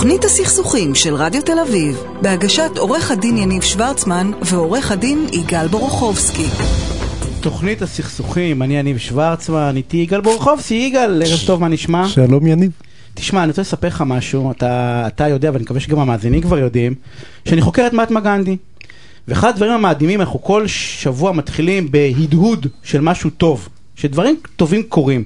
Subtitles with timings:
[0.00, 6.46] תוכנית הסכסוכים של רדיו תל אביב, בהגשת עורך הדין יניב שוורצמן ועורך הדין יגאל בורוכובסקי.
[7.40, 12.08] תוכנית הסכסוכים, אני יניב שוורצמן, איתי יגאל בורוכובסקי, יגאל, ערב טוב, מה נשמע?
[12.08, 12.70] שלום יניב.
[13.14, 16.94] תשמע, אני רוצה לספר לך משהו, אתה, אתה יודע, ואני מקווה שגם המאזינים כבר יודעים,
[17.44, 18.56] שאני חוקר את מהטמה גנדי.
[19.28, 25.24] ואחד הדברים המאדימים, אנחנו כל שבוע מתחילים בהדהוד של משהו טוב, שדברים טובים קורים.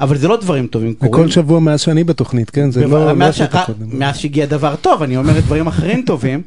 [0.00, 1.14] אבל זה לא דברים טובים קורים.
[1.14, 2.70] וכל שבוע מאז שאני בתוכנית, כן?
[2.70, 3.12] זה לא...
[3.12, 3.34] מאז.
[3.34, 3.98] שאתה קודם.
[3.98, 6.42] מאז שהגיע דבר טוב, אני אומר דברים אחרים טובים.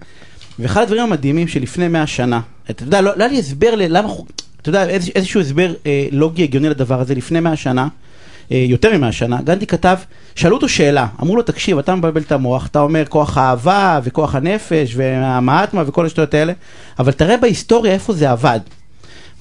[0.60, 4.10] ואחד הדברים המדהימים שלפני מאה שנה, אתה יודע, לא, לא היה לי הסבר ללמה,
[4.62, 7.88] אתה יודע, איז, איזשהו הסבר אה, לוגי הגיוני לדבר הזה, לפני מאה שנה,
[8.52, 9.98] אה, יותר ממאה שנה, גנדי כתב,
[10.36, 14.36] שאלו אותו שאלה, אמרו לו, תקשיב, אתה מבלבל את המוח, אתה אומר כוח האהבה וכוח
[14.36, 16.54] הנפש והמהטמה וכל השטויות האלה,
[17.00, 18.60] אבל תראה בהיסטוריה איפה זה עבד.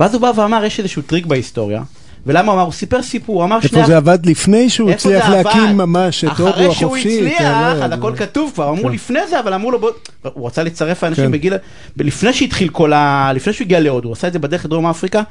[0.00, 1.82] ואז הוא בא ואמר, יש איזשהו טריק בהיסטוריה,
[2.26, 2.64] ולמה הוא אמר?
[2.64, 3.78] הוא סיפר סיפור, הוא אמר שני...
[3.78, 5.76] איפה זה עבד לפני שהוא איפה הצליח להקים?
[5.76, 6.96] ממש את הודו אחרי שהוא?
[6.96, 8.92] הצליח, אז הכל כתוב כבר, אמרו כן.
[8.92, 9.90] לפני זה, אבל אמרו לו בוא,
[10.22, 11.30] הוא רצה לצרף לאנשים כן.
[11.30, 11.54] בגיל,
[11.96, 13.32] לפני שהתחיל כל ה...
[13.34, 15.22] לפני שהוא הגיע להודו, הוא עשה את זה בדרך לדרום אפריקה,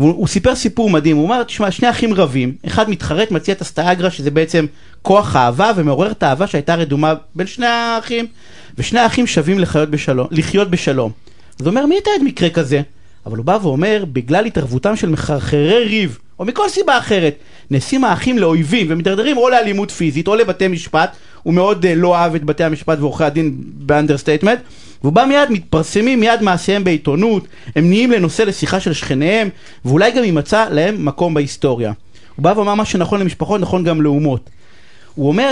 [0.00, 3.60] והוא הוא סיפר סיפור מדהים, הוא אמר, תשמע, שני אחים רבים, אחד מתחרט, מציע את
[3.60, 4.66] הסאטיאגרהא, שזה בעצם
[5.02, 8.26] כוח האהבה, ומעורר את האהבה שהייתה רדומה בין שני האחים,
[8.78, 11.10] ושני האחים שבים לחיות בשלום, לחיות בשלום.
[11.60, 12.80] אז הוא אומר, מי יתעד מקרה כזה?
[13.26, 17.34] אבל הוא בא ואומר, בגלל התערבותם של מחרחרי ריב, או מכל סיבה אחרת,
[17.70, 22.34] נעשים האחים לאויבים ומתדרדרים או לאלימות פיזית או לבתי משפט, הוא מאוד אה, לא אהב
[22.34, 24.58] את בתי המשפט ועורכי הדין ב understatement,
[25.02, 29.48] והוא בא מיד, מתפרסמים מיד מעשיהם בעיתונות, הם נהיים לנושא לשיחה של שכניהם,
[29.84, 31.92] ואולי גם יימצא להם מקום בהיסטוריה.
[32.36, 34.50] הוא בא ואמר מה שנכון למשפחות נכון גם לאומות.
[35.14, 35.50] הוא אומר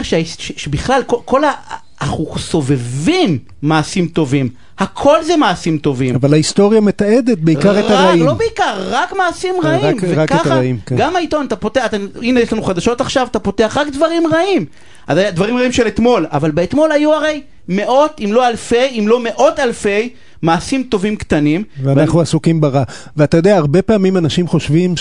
[0.56, 1.53] שבכלל כל, כל ה...
[2.00, 4.48] אנחנו סובבים מעשים טובים,
[4.83, 6.14] הכל זה מעשים טובים.
[6.14, 8.27] אבל ההיסטוריה מתעדת בעיקר את רק, הרעים.
[8.27, 9.97] לא בעיקר, רק מעשים אה, רעים.
[9.97, 10.97] רק- רק את וככה, הרעים, כן.
[10.97, 14.64] גם העיתון, אתה פותח, אתה, הנה יש לנו חדשות עכשיו, אתה פותח רק דברים רעים.
[15.33, 19.58] דברים רעים של אתמול, אבל באתמול היו הרי מאות, אם לא אלפי, אם לא מאות
[19.58, 20.09] אלפי,
[20.43, 21.64] מעשים טובים קטנים.
[21.82, 22.82] ואנחנו עסוקים ברע.
[23.16, 24.94] ואתה יודע, הרבה פעמים אנשים חושבים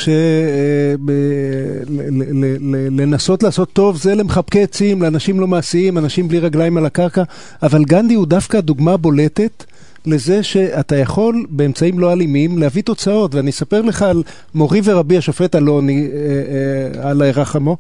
[2.96, 7.24] שלנסות לעשות טוב זה למחבקי עצים, לאנשים לא מעשיים, אנשים בלי רגליים על הקרקע,
[7.64, 9.64] אבל גנדי הוא דווקא דוגמה בולטת.
[10.06, 14.24] לזה שאתה יכול באמצעים לא אלימים להביא תוצאות, ואני אספר לך על
[14.56, 17.78] מורי ורבי השופט אלוני, אה, אה, אללה ירחמו,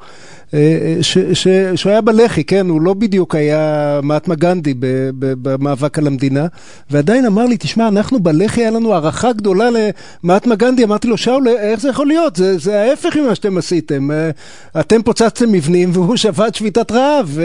[0.54, 0.98] אה,
[1.76, 4.74] שהוא היה בלח"י, כן, הוא לא בדיוק היה מהטמה גנדי
[5.18, 6.48] במאבק על המדינה,
[6.92, 9.70] ועדיין אמר לי, תשמע, אנחנו בלח"י, היה לנו הערכה גדולה
[10.24, 12.36] למהטמה גנדי, אמרתי לו, שאול, איך זה יכול להיות?
[12.36, 14.10] זה, זה ההפך ממה שאתם עשיתם.
[14.80, 17.40] אתם פוצצתם מבנים והוא שבת שביתת רעב.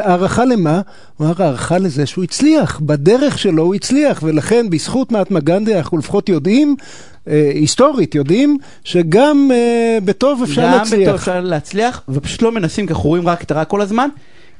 [0.00, 0.80] הערכה למה?
[1.22, 5.98] הוא אמר, הערכה לזה שהוא הצליח, בדרך שלו הוא הצליח, ולכן בזכות מהטמה גנדי אנחנו
[5.98, 6.76] לפחות יודעים,
[7.28, 11.08] אה, היסטורית יודעים, שגם אה, בטוב אפשר גם להצליח.
[11.08, 14.08] בטוב אפשר להצליח, ופשוט לא מנסים, כי אנחנו רואים רק את הרע כל הזמן.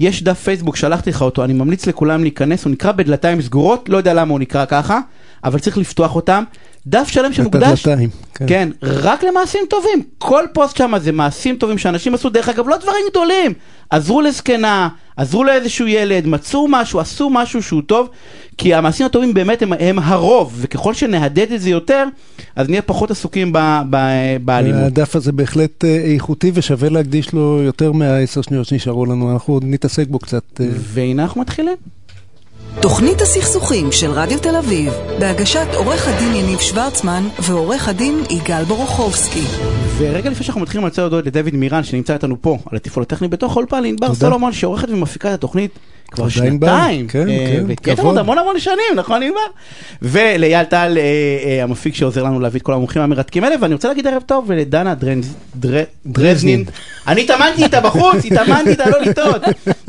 [0.01, 3.97] יש דף פייסבוק, שלחתי לך אותו, אני ממליץ לכולם להיכנס, הוא נקרא בדלתיים סגורות, לא
[3.97, 5.01] יודע למה הוא נקרא ככה,
[5.45, 6.45] אבל צריך לפתוח אותם.
[6.87, 7.87] דף שלם שמוקדש,
[8.35, 8.47] כן.
[8.47, 10.03] כן, רק למעשים טובים.
[10.19, 13.53] כל פוסט שם זה מעשים טובים שאנשים עשו, דרך אגב, לא דברים גדולים.
[13.91, 18.09] עזרו לזקנה, עזרו לאיזשהו ילד, מצאו משהו, עשו משהו שהוא טוב,
[18.59, 22.05] כי המעשים הטובים באמת הם, הם הרוב, וככל שנהדד את זה יותר,
[22.57, 23.59] אז נהיה פחות עסוקים ב,
[23.91, 23.97] ב,
[24.45, 24.83] באלימות.
[24.83, 29.65] הדף הזה בהחלט אה, איכותי ושווה להקדיש לו יותר מהעשר שניות שנשארו לנו, אנחנו עוד
[29.67, 30.61] נתעסק בו קצת.
[30.61, 30.67] אה.
[30.71, 31.77] והנה אנחנו מתחילים.
[32.81, 39.45] תוכנית הסכסוכים של רדיו תל אביב, בהגשת עורך הדין יניב שוורצמן ועורך הדין יגאל בורוכובסקי.
[39.99, 43.29] ורגע לפני שאנחנו מתחילים אני רוצה להודות לדוד מירן שנמצא איתנו פה על התפעול הטכני
[43.29, 44.15] בתוך האולפן, לענבר.
[44.15, 45.79] סולומון שעורכת ומפיקה את התוכנית
[46.13, 46.29] כבר.
[46.29, 47.09] שנתיים.
[47.09, 47.47] כן, אה,
[47.83, 48.07] כן, כבוד.
[48.07, 49.39] עוד המון המון שנים, נכון ענבר?
[50.03, 51.03] ולאייל טל אה,
[51.49, 54.51] אה, המפיק שעוזר לנו להביא את כל המומחים המרתקים האלה, ואני רוצה להגיד ערב טוב
[55.57, 56.65] דר- דרזנין.
[57.09, 59.43] אני התאמנתי איתה בחוץ, התאמנתי איתה לא לטעות.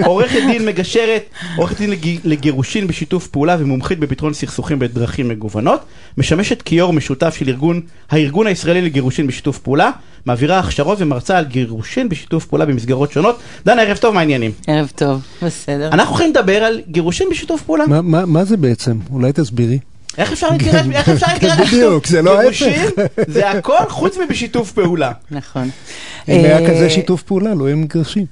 [0.06, 1.24] עורכת דין מגשרת,
[1.56, 5.80] עורכת דין לג- לגירושין בשיתוף פעולה ומומחית בפתרון סכסוכים בדרכים מגוונות,
[6.18, 7.82] משמשת כיו"ר משותף של ארגון,
[8.12, 9.92] הארגון הישראלי לגירושין בשיתוף פעולה,
[10.26, 13.40] מעבירה הכשרות ומרצה על גירושין בשיתוף פעולה במסגרות שונות.
[13.66, 14.52] דנה, ערב טוב, מה העניינים?
[14.68, 15.88] ערב טוב, בסדר.
[15.92, 17.88] אנחנו הולכים לדבר על גירושין בשיתוף פעולה.
[17.88, 18.98] מה- מה מה זה בעצם?
[19.12, 19.80] אולי תסבירי.
[20.18, 20.86] איך אפשר להתגרש?
[20.94, 21.74] איך אפשר להתגרש?
[21.74, 23.02] בדיוק, זה לא גירושין ההפך.
[23.28, 25.12] זה הכל חוץ מבשיתוף פעולה.
[25.32, 25.70] נכון.
[26.30, 28.26] אם היה אה, כזה שיתוף פעולה, לא היו מגרשים.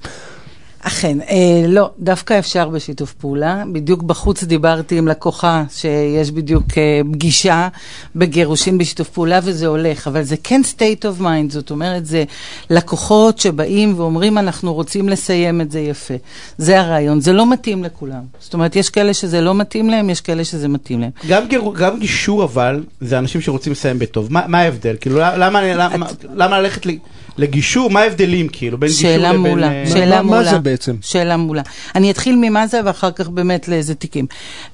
[0.84, 1.36] אכן, אה,
[1.68, 3.62] לא, דווקא אפשר בשיתוף פעולה.
[3.72, 7.68] בדיוק בחוץ דיברתי עם לקוחה שיש בדיוק אה, פגישה
[8.16, 12.24] בגירושים בשיתוף פעולה וזה הולך, אבל זה כן state of mind, זאת אומרת, זה
[12.70, 16.14] לקוחות שבאים ואומרים אנחנו רוצים לסיים את זה יפה.
[16.58, 18.22] זה הרעיון, זה לא מתאים לכולם.
[18.40, 21.10] זאת אומרת, יש כאלה שזה לא מתאים להם, יש כאלה שזה מתאים להם.
[21.28, 24.32] גם, גיר, גם גישור אבל, זה אנשים שרוצים לסיים בטוב.
[24.32, 24.96] מה, מה ההבדל?
[25.00, 26.90] כאילו, למה, למה, למה ללכת ל-
[27.38, 27.90] לגישור?
[27.90, 28.78] מה ההבדלים כאילו?
[28.78, 29.36] בין גישור לבין...
[29.36, 30.50] מעולה, אה, שאלה מה- מה מעולה.
[30.50, 30.96] זה בעצם.
[31.00, 31.62] שאלה מעולה.
[31.94, 34.26] אני אתחיל ממה זה ואחר כך באמת לאיזה תיקים.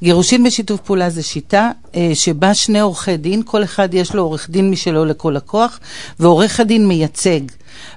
[0.02, 4.50] גירושין בשיתוף פעולה זה שיטה אה, שבה שני עורכי דין, כל אחד יש לו עורך
[4.50, 5.80] דין משלו לכל לקוח,
[6.20, 7.40] ועורך הדין מייצג.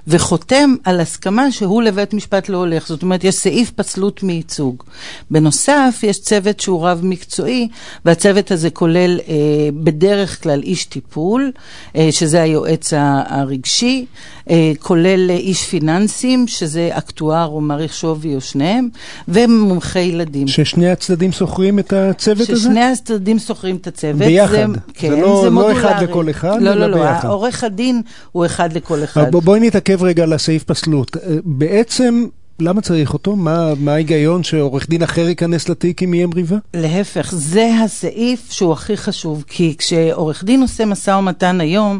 [0.06, 2.88] וחותם על הסכמה שהוא לבית משפט לא הולך.
[2.88, 4.82] זאת אומרת, יש סעיף פסלות מייצוג.
[5.30, 7.68] בנוסף, יש צוות שהוא רב מקצועי,
[8.04, 9.34] והצוות הזה כולל אה,
[9.74, 11.52] בדרך כלל איש טיפול,
[11.96, 12.92] אה, שזה היועץ
[13.26, 14.06] הרגשי,
[14.50, 18.88] אה, כולל אה, איש פיננסים, שזה אקטואר או מעריך שווי או שניהם,
[19.28, 20.48] ומומחי ילדים.
[20.48, 22.60] ששני הצדדים שוכרים את הצוות הזה?
[22.60, 24.16] ששני הצדדים שוכרים את הצוות.
[24.16, 24.56] ביחד.
[24.56, 24.64] זה,
[24.94, 27.28] כן, זה לא, זה לא אחד לכל אחד, לא, אלא לא, לא, ביחד.
[27.28, 28.02] עורך הדין
[28.32, 29.30] הוא אחד לכל אחד.
[29.30, 31.16] בוא, בואי נתעכב רגע על הסעיף פסלות.
[31.16, 32.26] אה, בעצם,
[32.62, 33.36] למה צריך אותו?
[33.36, 36.56] מה, מה ההיגיון שעורך דין אחר ייכנס לתיק אם יהיה מריבה?
[36.74, 41.98] להפך, זה הסעיף שהוא הכי חשוב, כי כשעורך דין עושה משא ומתן היום,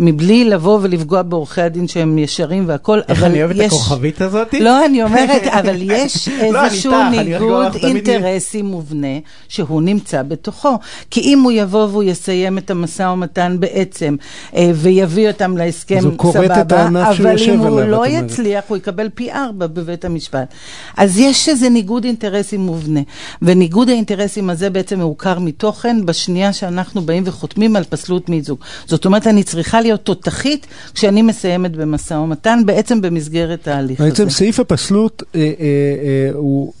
[0.00, 3.66] מבלי לבוא ולפגוע בעורכי הדין שהם ישרים איך אבל אני אוהב את יש...
[3.66, 4.54] הכוכבית הזאת?
[4.60, 9.18] לא, אני אומרת, אבל יש לא, איזשהו ניגוד תמיד אינטרסים מובנה
[9.48, 10.78] שהוא נמצא בתוכו.
[11.10, 14.16] כי אם הוא יבוא והוא יסיים את המשא ומתן בעצם,
[14.56, 16.00] אה, ויביא אותם להסכם,
[16.32, 18.04] סבבה, אבל אם הוא לא.
[18.08, 20.54] יצליח, הוא יקבל פי ארבע בבית המשפט.
[20.96, 23.00] אז יש איזה ניגוד אינטרסים מובנה,
[23.42, 28.58] וניגוד האינטרסים הזה בעצם מעוקר מתוכן בשנייה שאנחנו באים וחותמים על פסלות מיזוג.
[28.86, 34.10] זאת אומרת, אני צריכה להיות תותחית כשאני מסיימת במשא ומתן, בעצם במסגרת ההליך הזה.
[34.10, 36.72] בעצם סעיף הפסלות אה, אה, אה, הוא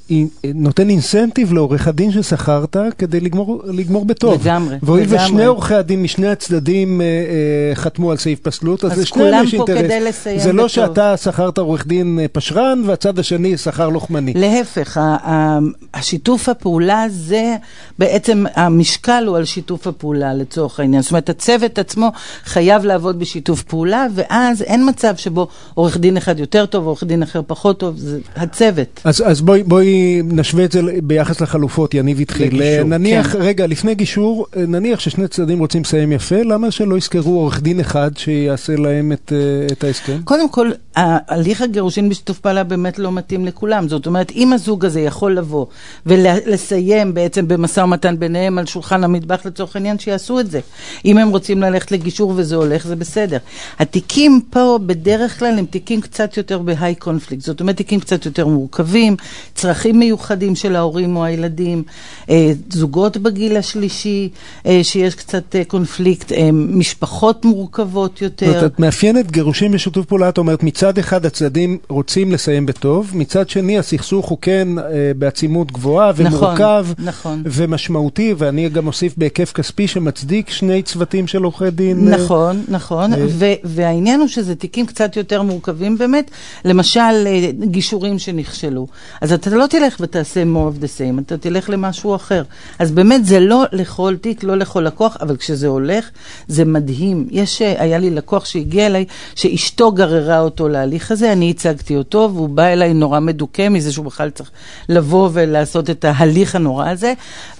[0.54, 4.42] נותן אינסנטיב לעורך הדין ששכרת כדי לגמור, לגמור בטוב.
[4.42, 5.06] לגמרי, והואיל.
[5.08, 9.44] ושני עורכי הדין משני הצדדים אה, אה, חתמו על סעיף פסלות, אז, אז לשניהם כולם
[9.44, 9.78] יש פה אינטרס.
[9.84, 10.68] כדי לסיים זה לא בטוב.
[10.68, 14.32] שאתה שכרת עורך דין אה, פשרן והצד השני שכר לוחמני.
[14.36, 15.58] להפך, ה- ה-
[15.94, 17.56] השיתוף הפעולה זה,
[17.98, 21.02] בעצם המשקל הוא על שיתוף הפעולה לצורך העניין.
[21.02, 22.12] זאת אומרת, הצוות עצמו
[22.44, 27.22] חייב לעבוד בשיתוף פעולה, ואז אין מצב שבו עורך דין אחד יותר טוב, עורך דין
[27.22, 29.00] אחר פחות טוב, זה הצוות.
[29.04, 32.46] אז, אז בואי, בואי נשווה את זה ביחס לחלופות, יניב התחיל.
[32.46, 33.38] לגישור, נניח, כן.
[33.40, 38.10] רגע, לפני גישור, נניח ששני צדדים רוצים לסיים יפה, למה שלא יזכרו עורך דין אחד
[38.16, 40.18] שיעשה להם את, אה, את ההסכם?
[40.24, 43.88] קודם כל, הליך הגירושין בשיתוף פעולה באמת לא מתאים לכולם.
[43.88, 45.66] זאת אומרת, אם הזוג הזה יכול לבוא
[46.06, 50.60] ולסיים בעצם במשא ומתן ביניהם על שולחן המטבח לצורך העניין, שיעשו את זה.
[51.04, 53.38] אם הם רוצים ללכת לגישור וזה הולך, זה בסדר.
[53.78, 57.42] התיקים פה בדרך כלל הם תיקים קצת יותר בהיי קונפליקט.
[57.42, 59.16] זאת אומרת, תיקים קצת יותר מורכבים,
[59.54, 61.82] צרכים מיוחדים של ההורים או הילדים,
[62.30, 64.28] אה, זוגות בגיל השלישי,
[64.66, 68.48] אה, שיש קצת קונפליקט, אה, משפחות מורכבות זאת יותר.
[68.48, 73.48] אומרת, את מאפיינת גירושים בשיתוף פעולה, את אומרת, מצד אחד הצדדים רוצים לסיים בטוב, מצד
[73.48, 74.84] שני הסכסוך הוא כן אה,
[75.18, 77.42] בעצימות גבוהה ומורכב נכון.
[77.46, 82.12] ומשמעותי, ואני גם אוסיף בהיקף כספי שמצדיק שני צוותים של עורכי דין.
[82.12, 86.30] אה, נכון, נכון, אה, ו- והעניין הוא שזה תיקים קצת יותר מורכבים באמת,
[86.64, 88.86] למשל אה, גישורים שנכשלו.
[89.20, 92.42] אז אתה לא תלך ותעשה more of the same, אתה תלך למשהו אחר.
[92.78, 96.10] אז באמת זה לא לכל תיק, לא לכל לקוח, אבל כשזה הולך,
[96.48, 97.28] זה מדהים.
[97.30, 99.04] יש, אה, היה לי לקוח שהגיע אליי,
[99.34, 104.04] שאשתו גררה אותו להליך הזה, אני הצגתי אותו, והוא בא אליי נורא מדוכא מזה שהוא
[104.04, 104.50] בכלל צריך
[104.88, 107.12] לבוא ולעשות את ההליך הנורא הזה,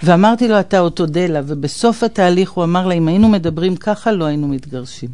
[0.03, 4.11] ואמרתי לו, אתה עוד תודה לה, ובסוף התהליך הוא אמר לה, אם היינו מדברים ככה,
[4.11, 5.09] לא היינו מתגרשים.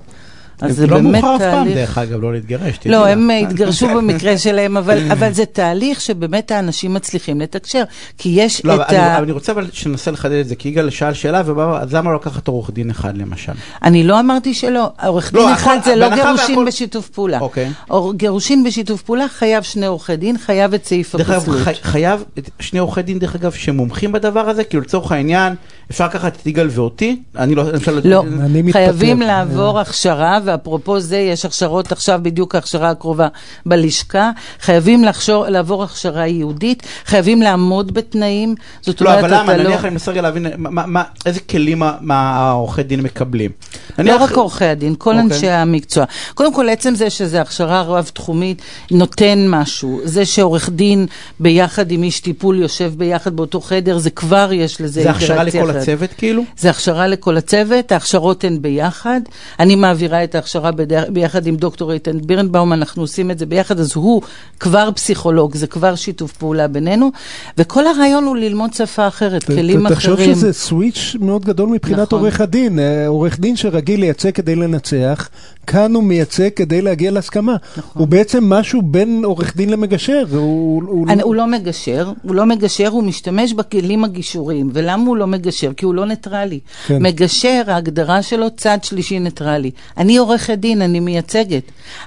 [0.62, 1.76] אז זה לא באמת מאוחר אף פעם, תהליך...
[1.78, 2.80] דרך אגב, לא להתגרש.
[2.86, 3.08] לא.
[3.08, 7.84] הם אה, התגרשו במקרה שלהם, אבל, אבל זה תהליך שבאמת האנשים מצליחים לתקשר.
[8.18, 9.16] כי יש לא, את אני, ה...
[9.16, 12.10] אבל אני רוצה אבל שננסה לחדד את זה, כי יגאל שאל שאלה, ובא, אז למה
[12.12, 13.52] לא לקחת עורך דין אחד למשל?
[13.84, 17.40] אני לא אמרתי שלא, עורך לא, דין הכל- אחד זה לא גירושין והכל- בשיתוף פעולה.
[17.40, 17.72] אוקיי.
[17.90, 21.58] או- גירושין בשיתוף פעולה חייב שני עורכי דין, חייב את סעיף הפסלות.
[21.64, 25.54] חי- חייב את שני עורכי דין, דרך אגב, שמומחים בדבר הזה, כאילו לצורך העניין,
[25.92, 28.80] אפשר לקחת את יגאל ואותי, אני לא, למשל, לא, אני מתפטר.
[28.86, 33.28] חייבים לעבור הכשרה, ואפרופו זה, יש הכשרות עכשיו, בדיוק ההכשרה הקרובה
[33.66, 39.54] בלשכה, חייבים לחשור, לעבור הכשרה ייעודית, חייבים לעמוד בתנאים, זאת לא, אומרת, אבל למה?
[39.54, 39.64] אתה לא...
[39.64, 43.52] נניח אני מנסה רגע להבין, מה- מה- איזה כלים העורכי דין מקבלים?
[44.00, 45.24] לא רק עורכי הדין, כל אוקיי.
[45.24, 46.06] אנשי המקצוע.
[46.34, 48.62] קודם כל, עצם זה שזו הכשרה רב-תחומית,
[48.92, 50.02] נותן משהו.
[50.04, 51.06] זה שעורך דין
[51.40, 55.70] ביחד עם איש טיפול יושב ביחד באותו חדר, זה כבר יש לזה זה הכשרה לכל
[55.72, 55.82] אחרת.
[55.82, 56.44] הצוות כאילו?
[56.58, 59.22] זה הכשרה לכל הצוות, ההכשרות הן ביחד.
[59.60, 63.80] אני מעבירה את ההכשרה בד- ביחד עם דוקטור איתן בירנבאום, אנחנו עושים את זה ביחד,
[63.80, 64.22] אז הוא
[64.60, 67.12] כבר פסיכולוג, זה כבר שיתוף פעולה בינינו,
[67.58, 70.36] וכל הרעיון הוא ללמוד שפה אחרת, ת- כלים ת- תחשוב אחרים.
[70.36, 72.20] שזה סוויץ' מאוד גדול מבחינת נכון.
[72.20, 72.80] עורך הדין.
[72.80, 75.30] אה, עורך דין שרגיל לייצג כדי לנצח,
[75.68, 77.56] כאן הוא מייצג כדי להגיע להסכמה.
[77.78, 77.84] נכון.
[78.02, 80.24] הוא בעצם משהו בין עורך דין למגשר.
[80.32, 84.70] הוא, הוא, אני, הוא לא מגשר, הוא לא מגשר, הוא משתמש בכלים הגישוריים.
[84.74, 85.72] ולמה הוא לא מגשר?
[85.78, 86.60] כי הוא לא ניטרלי.
[86.88, 87.04] כן.
[87.04, 89.72] מגשר, ההגדרה שלו צד שלישי ניטרלי.
[89.98, 91.64] אני עורכת דין, אני מייצגת.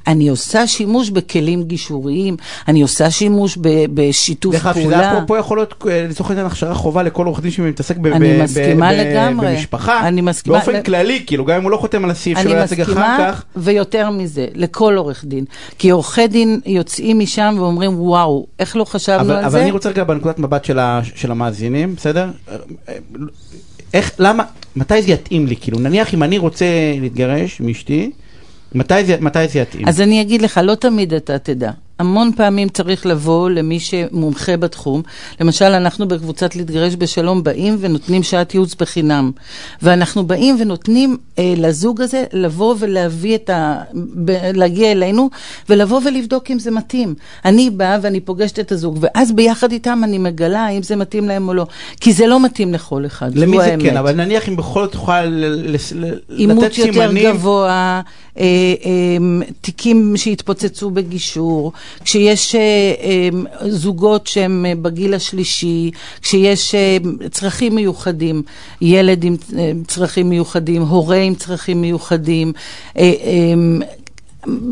[0.06, 2.36] אני עושה שימוש בכלים גישוריים,
[2.68, 5.10] אני עושה שימוש ב, בשיתוף דרך אגב, שזה פעולה.
[5.10, 8.06] היה פה, פה יכול להיות אה, לצורך העניין הכשרה חובה לכל עורך דין שמתעסק ב-
[8.06, 9.46] אני ב- מסכימה ב- לגמרי.
[9.54, 12.52] במשפחה, אני מסכימה באופן ל- כללי, כאילו גם אם הוא לא חותם על הסעיף שלא
[12.52, 15.44] אני ייצג אחר כך, ויותר מזה, לכל עורך דין.
[15.78, 19.62] כי עורכי דין יוצאים משם ואומרים, וואו, איך לא חשבנו אבל, על אבל זה?
[19.62, 22.30] אני רוצה רגע בנקודת מבט של, ה, של המאזינים, בסדר?
[23.94, 24.44] איך, למה,
[24.76, 25.56] מתי זה יתאים לי?
[25.56, 26.66] כאילו, נניח אם אני רוצה
[27.00, 28.10] להתגרש מאשתי,
[28.74, 29.88] מתי זה, מתי זה יתאים?
[29.88, 31.70] אז אני אגיד לך, לא תמיד אתה תדע.
[31.98, 35.02] המון פעמים צריך לבוא למי שמומחה בתחום.
[35.40, 39.30] למשל, אנחנו בקבוצת להתגרש בשלום באים ונותנים שעת ייעוץ בחינם.
[39.82, 43.82] ואנחנו באים ונותנים אה, לזוג הזה לבוא ולהביא את ה...
[44.24, 45.30] ב, להגיע אלינו
[45.68, 47.14] ולבוא ולבדוק אם זה מתאים.
[47.44, 51.48] אני באה ואני פוגשת את הזוג, ואז ביחד איתם אני מגלה האם זה מתאים להם
[51.48, 51.66] או לא.
[52.00, 53.82] כי זה לא מתאים לכל אחד, למי זה האמת.
[53.82, 58.00] כן, אבל נניח אם בכל זאת תוכל ל- ל- ל- לתת אימוץ יותר סימנים, גבוה,
[58.38, 58.44] אה,
[58.84, 59.16] אה,
[59.60, 61.72] תיקים שהתפוצצו בגישור,
[62.04, 63.28] כשיש אה, אה,
[63.70, 65.90] זוגות שהם אה, בגיל השלישי,
[66.22, 66.74] כשיש
[67.30, 68.42] צרכים מיוחדים,
[68.80, 69.36] ילד עם
[69.86, 72.52] צרכים מיוחדים, הורה עם צרכים מיוחדים,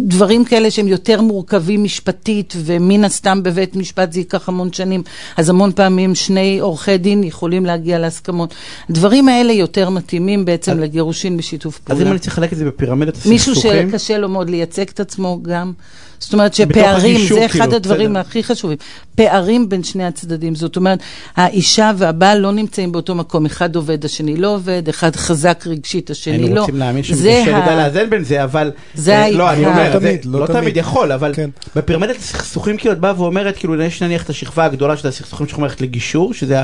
[0.05, 5.03] דברים כאלה שהם יותר מורכבים משפטית, ומן הסתם בבית משפט זה ייקח המון שנים,
[5.37, 8.55] אז המון פעמים שני עורכי דין יכולים להגיע להסכמות.
[8.91, 12.11] הדברים האלה יותר מתאימים בעצם אז- לגירושין בשיתוף אז אם פעולה.
[12.11, 15.73] אני צריך לחלק את זה בפירמידת מישהו הסכסוכים, שקשה לו מאוד לייצג את עצמו גם.
[16.19, 18.21] זאת אומרת שפערים, הגישור, זה אחד כאילו, הדברים בסדר.
[18.21, 18.77] הכי חשובים.
[19.15, 20.55] פערים בין שני הצדדים.
[20.55, 20.99] זאת אומרת,
[21.37, 23.47] האישה והבעל לא נמצאים באותו מקום.
[23.47, 26.61] אחד עובד, השני לא עובד, אחד חזק רגשית, השני היינו לא.
[26.61, 28.71] רוצים להאמין זה שמתקשה ה- לאזן בין זה, אבל...
[28.95, 29.71] זה אה, לא, אני העיקר.
[29.71, 30.61] אומר, לא זה תמיד, לא לא תמיד.
[30.61, 31.51] תמיד יכול, אבל כן.
[31.77, 35.63] בפירמידת הסכסוכים כאילו את באה ואומרת, כאילו יש נניח את השכבה הגדולה של הסכסוכים שאנחנו
[35.63, 36.61] הולכת לגישור, שזה,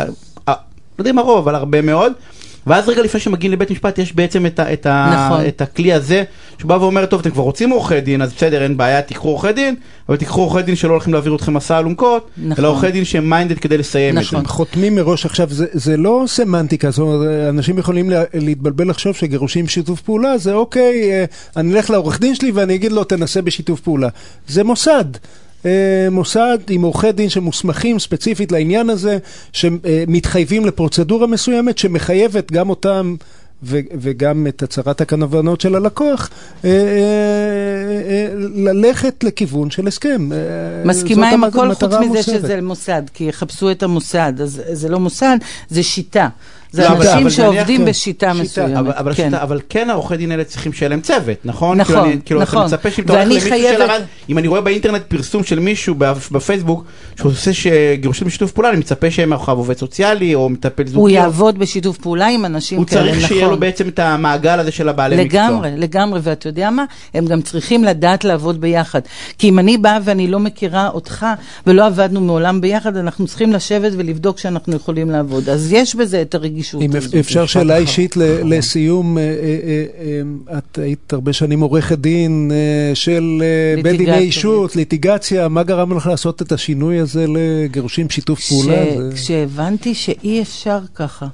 [0.48, 0.54] לא
[0.98, 2.12] יודע אם הרוב, אבל הרבה מאוד.
[2.66, 5.46] ואז רגע לפני שמגיעים לבית משפט יש בעצם את, ה, את, ה, נכון.
[5.46, 6.24] את הכלי הזה
[6.58, 9.74] שבא ואומר טוב אתם כבר רוצים עורכי דין אז בסדר אין בעיה תיקחו עורכי דין
[10.08, 12.64] אבל תיקחו עורכי דין שלא הולכים להעביר אתכם מסע אלונקות נכון.
[12.64, 14.38] אלא עורכי דין שהם מיינדד כדי לסיים נכון.
[14.38, 14.52] את זה.
[14.52, 19.64] חותמים מראש עכשיו, זה, זה לא סמנטיקה, זאת אומרת, אנשים יכולים לה, להתבלבל לחשוב שגירושים
[19.64, 21.24] בשיתוף פעולה זה אוקיי, אה,
[21.56, 24.08] אני אלך לעורך דין שלי ואני אגיד לו תנסה בשיתוף פעולה.
[24.48, 25.04] זה מוסד.
[25.66, 29.18] אה, מוסד עם עורכי דין שמוסמכים ספציפית לעניין הזה,
[29.52, 33.14] שמתחייבים לפרוצדורה מסוימת שמחייבת גם אותם
[33.62, 36.30] ו- וגם את הצהרת הכוונות של הלקוח,
[36.64, 36.76] אה, אה,
[38.10, 40.28] אה, ללכת לכיוון של הסכם.
[40.84, 42.24] מסכימה עם הכל חוץ מזה המוסדת.
[42.24, 45.36] שזה מוסד, כי יחפשו את המוסד, אז זה לא מוסד,
[45.70, 46.28] זה שיטה.
[46.72, 48.42] זה לא, אבל- אנשים אבל שעובדים נניח, כן, בשיטה שיטה.
[48.42, 48.76] מסוימת.
[48.76, 49.34] אבל, אבל, כן.
[49.34, 51.78] אבל כן העורכי דין האלה צריכים שיהיה להם צוות, נכון?
[51.80, 52.66] נכון, כאילו, אני, כאילו נכון.
[52.66, 55.94] אתה מצפה שאם אתה הולך למישהו חייבת- שלמד, אם אני רואה באינטרנט פרסום של מישהו
[55.98, 56.84] בפ- בפייסבוק
[57.18, 60.98] שהוא עושה ש- גירושים בשיתוף פעולה, אני מצפה שיהיה מאחוריו עובד סוציאלי או מטפל זוגי.
[60.98, 63.14] הוא יעבוד בשיתוף פעולה עם אנשים הוא כאלה, נכון.
[63.14, 65.40] צריך שיהיה לו בעצם את המעגל הזה של הבעלי מקצוע.
[65.42, 66.84] לגמרי, לגמרי, ואתה יודע מה?
[67.14, 69.00] הם גם צריכים לדעת לעבוד ביחד.
[69.38, 71.26] כי אם אני באה ואני לא מכירה אותך,
[71.66, 75.48] ולא עבדנו מעולם ביחד, אנחנו צריכים לשבת ולבדוק שאנחנו יכולים לעבוד.
[75.48, 77.14] אז יש בזה את הרגישות אם הזאת.
[77.14, 77.76] אפשר משפט שאלה.
[77.76, 79.28] אישית לסיום, אה, אה,
[80.52, 82.50] אה, את היית הרבה שנים עורכת דין
[82.94, 83.42] של
[83.82, 84.18] בית דיני.
[84.18, 88.84] אישות, ליטיגציה, מה גרם לך לעשות את השינוי הזה לגירושים בשיתוף כש- פעולה?
[89.14, 91.26] כשהבנתי שאי אפשר ככה.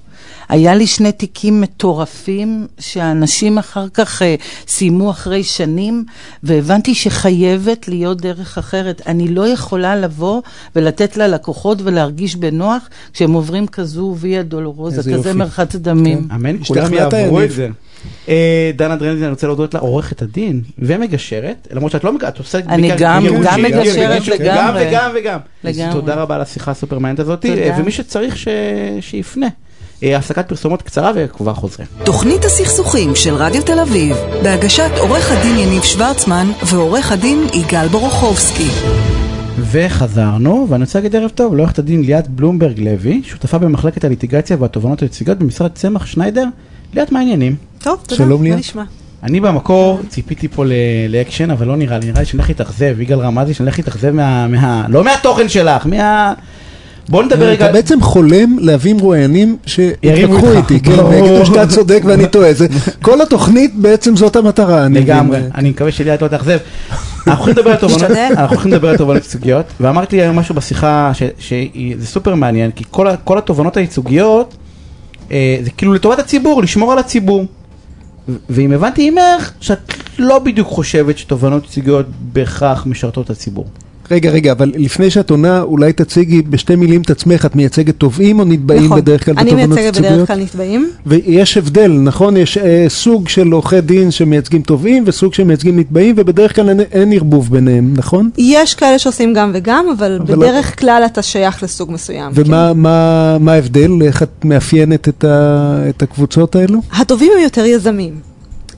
[0.49, 4.35] היה לי שני תיקים מטורפים, שהאנשים אחר כך אה,
[4.69, 6.05] סיימו אחרי שנים,
[6.43, 9.03] והבנתי שחייבת להיות דרך אחרת.
[9.07, 10.43] אני לא יכולה לבוא
[10.77, 15.35] ולתת ללקוחות ולהרגיש בנוח כשהם עוברים כזו ויה דולורוזה, איזה כזה.
[15.35, 16.29] מרחץ דמים.
[16.35, 17.43] אמן, כולם יעברו?
[17.43, 17.69] את זה.
[18.29, 22.39] אה, דנה דרנדין, אני רוצה להודות לה, עורכת הדין ומגשרת, למרות שאת לא מגשרת, את
[22.39, 24.41] עושה אני גם- גם מגשרת לגמרי.
[24.45, 25.39] גם וגם וגם.
[25.65, 25.93] לגמרי.
[25.93, 27.47] תודה רבה על השיחה הסופר מעניינת הזאת.
[27.47, 28.37] אה, ומי שצריך
[29.01, 29.47] שיפנה.
[30.03, 31.89] אה, הפסקת פרסומות קצרה וכבר חוזרים.
[32.05, 38.69] תוכנית הסכסוכים של רדיו תל אביב, בהגשת עורך הדין יניב שוורצמן ועורך הדין יגאל בורוכובסקי.
[39.63, 45.03] וחזרנו, ואני רוצה להגיד ערב טוב לעורכת הדין ליאת בלומברג לוי, שותפה במחלקת הליטיגציה והתובענות
[45.03, 46.45] היציגות במשרד צמח שניידר.
[46.95, 47.57] ליאת, מה העניינים?
[47.83, 48.17] טוב, תודה.
[48.25, 48.59] שלום, מה ליאת.
[48.59, 48.83] נשמע?
[49.23, 50.73] אני במקור ציפיתי פה ל-
[51.09, 54.11] לאקשן, אבל לא נראה לי, נראה לי שאני הולך להתאכזב, יגאל רמזי, שאני הולך להתאכזב
[54.11, 54.87] מה, מה...
[54.89, 56.33] לא מהתוכן שלך, מה...
[57.09, 57.65] בוא נדבר רגע...
[57.65, 60.53] אתה בעצם חולם להביא מרואיינים שיתווכחו.
[60.53, 61.01] איתי, כן.
[61.05, 62.53] ויגידו שאתה צודק ואני טועה.
[62.55, 62.67] זה-
[63.03, 64.87] כל התוכנית בעצם זאת המטרה.
[64.87, 65.51] אני לגמרי, מבין.
[65.55, 66.59] אני מקווה שליאת לא תאכזב.
[67.27, 68.27] אנחנו הולכים לדבר על תובנות, נשתדל.
[68.31, 72.71] אנחנו הולכים לדבר על תובנות ייצוגיות, ואמרת לי היום משהו בשיחה ש- שזה סופר מעניין,
[72.71, 72.85] כי
[73.25, 74.55] כל התובנות הייצוגיות,
[75.33, 77.45] אה, זה כאילו לטובת הציבור, לשמור על הציבור.
[78.51, 79.79] ואם הבנתי ממך, שאת
[80.19, 83.67] לא בדיוק חושבת שתובענות ייצוגיות בהכרח משרתות את הציבור.
[84.11, 88.39] רגע, רגע, אבל לפני שאת עונה, אולי תציגי בשתי מילים את עצמך, את מייצגת תובעים
[88.39, 90.15] או נתבעים נכון, בדרך כלל אני בתובענות מייצגת ייצוגיות?
[90.15, 90.91] בדרך כלל נתבעים.
[91.07, 92.37] ויש הבדל, נכון?
[92.37, 97.13] יש אה, סוג של עורכי דין שמייצגים תובעים וסוג שמייצגים נתבעים, ובדרך כלל אין, אין
[97.13, 98.31] ערבוב ביניהם, נכון?
[98.39, 102.33] יש כאלה שעושים גם וגם, אבל אבל- בדרך כלל אתה שייך לסוג מסוים.
[102.35, 103.91] ומה מה, מה ההבדל?
[104.03, 106.81] איך את מאפיינת את, ה, את הקבוצות האלו?
[106.93, 108.28] הטובים הם יותר יזמים.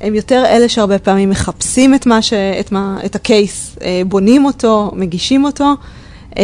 [0.01, 2.33] הם יותר אלה שהרבה פעמים מחפשים את, מה ש...
[2.61, 2.99] את, מה...
[3.05, 5.75] את הקייס, אה, בונים אותו, מגישים אותו,
[6.39, 6.43] אה,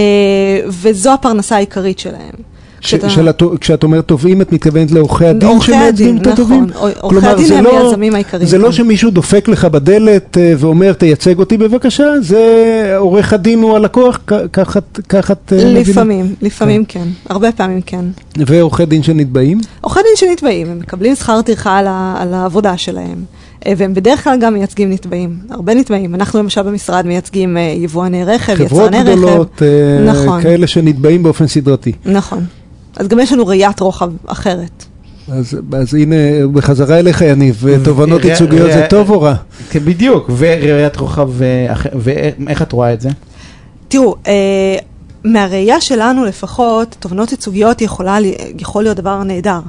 [0.68, 2.34] וזו הפרנסה העיקרית שלהם.
[2.80, 6.64] ש, כשאתה- כשאת אומרת תובעים, את מתכוונת לעורכי הדין שמייצגים את הטובים?
[6.64, 6.90] נכון.
[7.00, 8.72] עורכי הדין זה הם לא- היזמים העיקריים זה לא כאן.
[8.72, 12.44] שמישהו דופק לך בדלת אה, ואומר, תייצג אותי בבקשה, זה
[12.96, 14.18] עורך הדין הוא הלקוח,
[14.52, 15.80] ככה את- מבינה?
[15.80, 18.04] לפעמים, לפעמים כן, הרבה פעמים כן.
[18.46, 19.60] ועורכי דין שנתבעים?
[19.80, 23.24] עורכי דין שנתבעים, הם מקבלים שכר טרחה על, ה, על העבודה שלהם,
[23.76, 26.14] והם בדרך כלל גם מייצגים נתבעים, הרבה נתבעים.
[26.14, 29.10] אנחנו למשל במשרד מייצגים אה, יבואני רכב, חברות יצרני רכב.
[29.18, 30.42] גדולות, אה, נכון.
[30.42, 31.92] כאלה שנתבעים באופן סדרתי.
[32.04, 32.44] נכון.
[32.96, 34.84] אז גם יש לנו ראיית רוחב אחרת.
[35.28, 36.14] אז, אז הנה,
[36.52, 39.34] בחזרה אליך יניב, תובענות ר- ייצוגיות זה טוב או רע?
[39.70, 43.08] כן, בדיוק, וראיית רוחב, אה, ואיך את רואה את זה?
[43.88, 44.32] תראו, אה,
[45.24, 48.16] מהראייה שלנו לפחות, תובענות ייצוגיות יכולה,
[48.58, 49.60] יכול להיות דבר נהדר.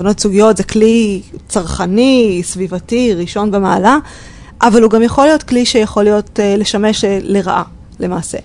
[0.00, 3.98] תובענות ייצוגיות זה כלי צרכני, סביבתי, ראשון במעלה,
[4.62, 7.62] אבל הוא גם יכול להיות כלי שיכול להיות, אה, לשמש אה, לרעה,
[8.00, 8.38] למעשה.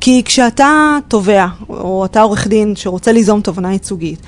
[0.00, 4.18] כי כשאתה תובע, או אתה עורך דין שרוצה ליזום תובענה ייצוגית,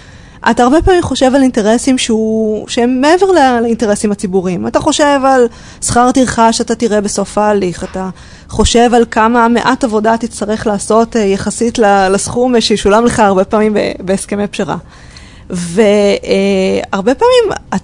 [0.50, 3.26] אתה הרבה פעמים חושב על אינטרסים שהוא, שהם מעבר
[3.60, 4.66] לאינטרסים הציבוריים.
[4.66, 5.46] אתה חושב על
[5.82, 8.10] שכר טרחה שאתה תראה בסוף ההליך, אתה
[8.48, 11.78] חושב על כמה מעט עבודה תצטרך לעשות אה, יחסית
[12.10, 14.76] לסכום שישולם לך הרבה פעמים בהסכמי פשרה.
[15.50, 17.44] והרבה פעמים,
[17.75, 17.82] את-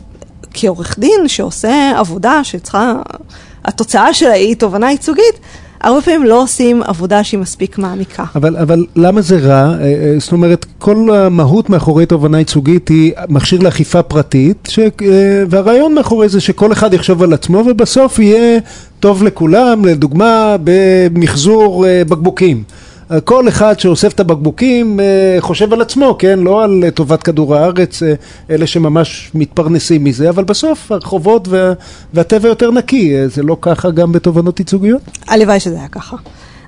[0.54, 2.94] כעורך דין שעושה עבודה שצריכה,
[3.64, 5.38] התוצאה שלה היא תובענה ייצוגית,
[5.80, 8.24] הרבה פעמים לא עושים עבודה שהיא מספיק מעמיקה.
[8.34, 9.50] אבל, אבל למה זה רע?
[9.52, 14.88] אה, אה, זאת אומרת, כל המהות מאחורי תובענה ייצוגית היא מכשיר לאכיפה פרטית, ש, אה,
[15.50, 18.58] והרעיון מאחורי זה שכל אחד יחשוב על עצמו ובסוף יהיה
[19.00, 22.62] טוב לכולם, לדוגמה במחזור בקבוקים.
[23.24, 26.38] כל אחד שאוסף את הבקבוקים אה, חושב על עצמו, כן?
[26.38, 28.14] לא על אה, טובת כדור הארץ, אה,
[28.50, 31.72] אלה שממש מתפרנסים מזה, אבל בסוף הרחובות וה,
[32.14, 35.02] והטבע יותר נקי, זה לא ככה גם בתובענות ייצוגיות?
[35.28, 36.16] הלוואי שזה היה ככה.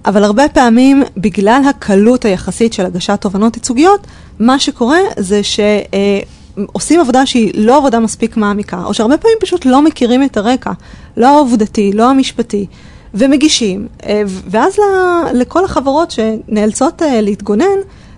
[0.06, 4.06] אבל הרבה פעמים, בגלל הקלות היחסית של הגשת תובענות ייצוגיות,
[4.38, 9.82] מה שקורה זה שעושים עבודה שהיא לא עבודה מספיק מעמיקה, או שהרבה פעמים פשוט לא
[9.82, 10.72] מכירים את הרקע,
[11.16, 12.66] לא העובדתי, לא המשפטי,
[13.14, 13.86] ומגישים.
[14.06, 17.64] אה, ואז ל- לכל החברות שנאלצות אה, להתגונן,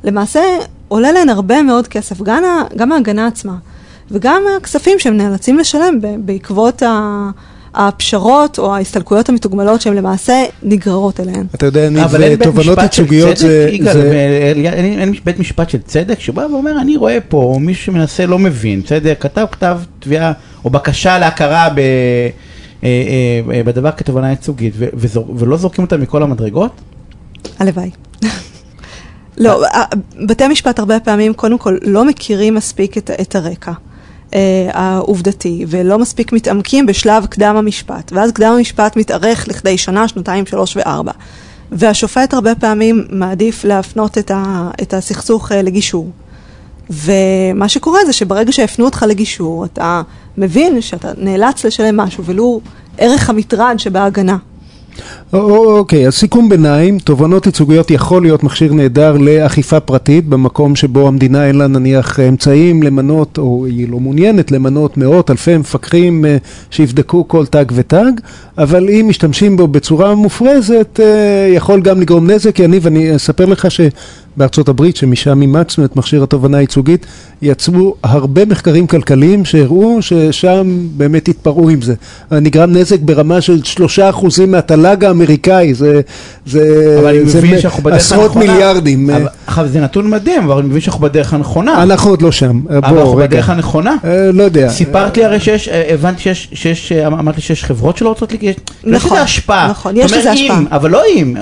[0.04, 0.40] למעשה
[0.88, 2.42] עולה להן הרבה מאוד כסף, גם,
[2.76, 3.54] גם ההגנה עצמה,
[4.10, 7.30] וגם הכספים שהם נאלצים לשלם בעקבות ה...
[7.74, 11.46] הפשרות או ההסתלקויות המתוגמלות שהן למעשה נגררות אליהן.
[11.54, 14.12] אתה יודע, אני, אבל אין בית תובענות משפט של ייצוגיות צדק, זה...
[14.72, 19.14] אין בית משפט של צדק שבא ואומר, אני רואה פה מישהו שמנסה לא מבין, בסדר,
[19.20, 20.32] כתב כתב תביעה
[20.64, 21.80] או בקשה להכרה ב...
[22.84, 24.74] אה, אה, אה, בדבר כתובענה ייצוגית
[25.36, 26.72] ולא זורקים אותה מכל המדרגות?
[27.58, 27.90] הלוואי.
[29.38, 29.64] לא,
[30.26, 33.72] בתי משפט הרבה פעמים קודם כל לא מכירים מספיק את, את הרקע
[34.34, 40.46] אה, העובדתי ולא מספיק מתעמקים בשלב קדם המשפט ואז קדם המשפט מתארך לכדי שנה, שנתיים,
[40.46, 41.12] שלוש וארבע
[41.72, 46.10] והשופט הרבה פעמים מעדיף להפנות את, ה, את הסכסוך אה, לגישור
[46.90, 50.02] ומה שקורה זה שברגע שהפנו אותך לגישור אתה
[50.38, 52.60] מבין שאתה נאלץ לשלם משהו ולו
[52.98, 54.36] ערך המטרד שבהגנה
[55.32, 61.46] אוקיי, אז סיכום ביניים, תובענות ייצוגיות יכול להיות מכשיר נהדר לאכיפה פרטית במקום שבו המדינה
[61.46, 66.36] אין לה נניח אמצעים למנות, או היא לא מעוניינת למנות מאות אלפי מפקחים אה,
[66.70, 68.12] שיבדקו כל תג ותג,
[68.58, 72.58] אבל אם משתמשים בו בצורה מופרזת, אה, יכול גם לגרום נזק.
[72.58, 77.06] יניב, אני אספר לך שבארצות הברית, שמשם אימצנו את מכשיר התובענה הייצוגית,
[77.42, 81.94] יצרו הרבה מחקרים כלכליים שהראו ששם באמת התפרעו עם זה.
[82.32, 86.00] נגרם נזק ברמה של שלושה אחוזים מהתל"ג האמריקאי, זה,
[86.46, 86.60] זה,
[87.02, 88.36] אבל זה מ- עשרות.
[88.36, 89.10] מיליארדים.
[89.10, 91.82] אבל- אבל זה נתון מדהים, אבל אני מבין שאנחנו בדרך הנכונה.
[91.82, 92.60] אנחנו עוד לא שם.
[92.68, 93.26] אבל בוא, אנחנו רגע.
[93.26, 93.96] בדרך הנכונה.
[94.04, 94.68] אה, לא יודע.
[94.68, 98.32] סיפרת לי הרי שיש, אה, הבנתי שיש, שיש, אה, אמרת לי שיש חברות שלא רוצות,
[98.32, 99.68] לי- יש נכון, לזה השפעה.
[99.70, 100.58] נכון, יש לזה השפעה.
[100.58, 101.34] אם, אבל לא אם,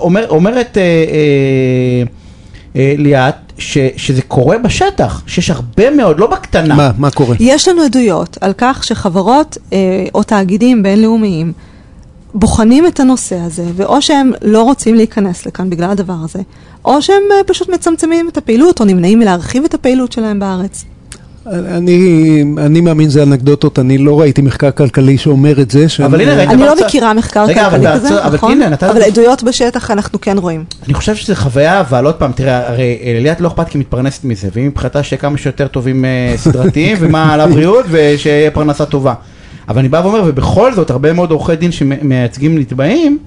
[0.00, 2.02] אומר, אומרת אה, אה,
[2.76, 6.74] אה, ליאת ש, שזה קורה בשטח, שיש הרבה מאוד, לא בקטנה.
[6.74, 7.36] מה, מה קורה?
[7.40, 9.78] יש לנו עדויות על כך שחברות אה,
[10.14, 11.52] או תאגידים בינלאומיים
[12.34, 16.38] בוחנים את הנושא הזה, ואו שהם לא רוצים להיכנס לכאן בגלל הדבר הזה,
[16.84, 20.84] או שהם אה, פשוט מצמצמים את הפעילות, או נמנעים מלהרחיב את הפעילות שלהם בארץ.
[21.52, 25.88] אני, אני מאמין זה אנקדוטות, אני לא ראיתי מחקר כלכלי שאומר את זה.
[25.88, 28.52] שאני- אבל הנה, ראית אני לא מכירה מחקר רגע, אבל כלכלי כזה, בארצות- אבל נכון?
[28.52, 30.64] הנה, נתת- אבל עדויות בשטח אנחנו כן רואים.
[30.86, 34.48] אני חושב שזה חוויה, אבל עוד פעם, תראה, הרי לליאת לא אכפת כי מתפרנסת מזה,
[34.52, 39.14] והיא מבחינתה שיהיה כמה שיותר טובים אה, סדרתיים, ומה על הבריאות, ושיהיה פרנסה טובה.
[39.68, 43.18] אבל אני בא ואומר, ובכל זאת, הרבה מאוד עורכי דין שמייצגים נתבעים,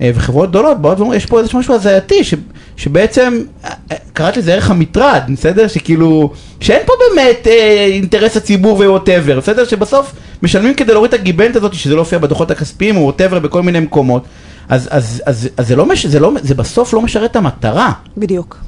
[0.00, 2.34] אה, וחברות גדולות באות ואומרות, יש פה איזה משהו הזייתי, ש-
[2.76, 3.70] שבעצם, אה,
[4.12, 5.68] קראת לזה ערך המטרד, בסדר?
[5.68, 9.64] שכאילו, שאין פה באמת אה, אינטרס הציבור וווטאבר, בסדר?
[9.64, 13.62] שבסוף משלמים כדי להוריד את הגיבנת הזאת, שזה לא הופיע בדוחות הכספיים או ווטאבר בכל
[13.62, 14.24] מיני מקומות.
[14.68, 16.06] אז, אז, אז, אז זה לא מש...
[16.06, 17.92] זה לא, זה בסוף לא משרת את המטרה.
[18.16, 18.58] בדיוק.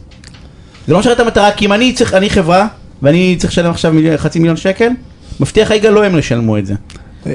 [0.87, 2.67] זה לא משרת את המטרה, כי אם אני צריך, אני חברה,
[3.03, 4.89] ואני צריך לשלם עכשיו מיליון, חצי מיליון שקל,
[5.41, 6.75] מבטיח יגאל לא הם ישלמו את זה.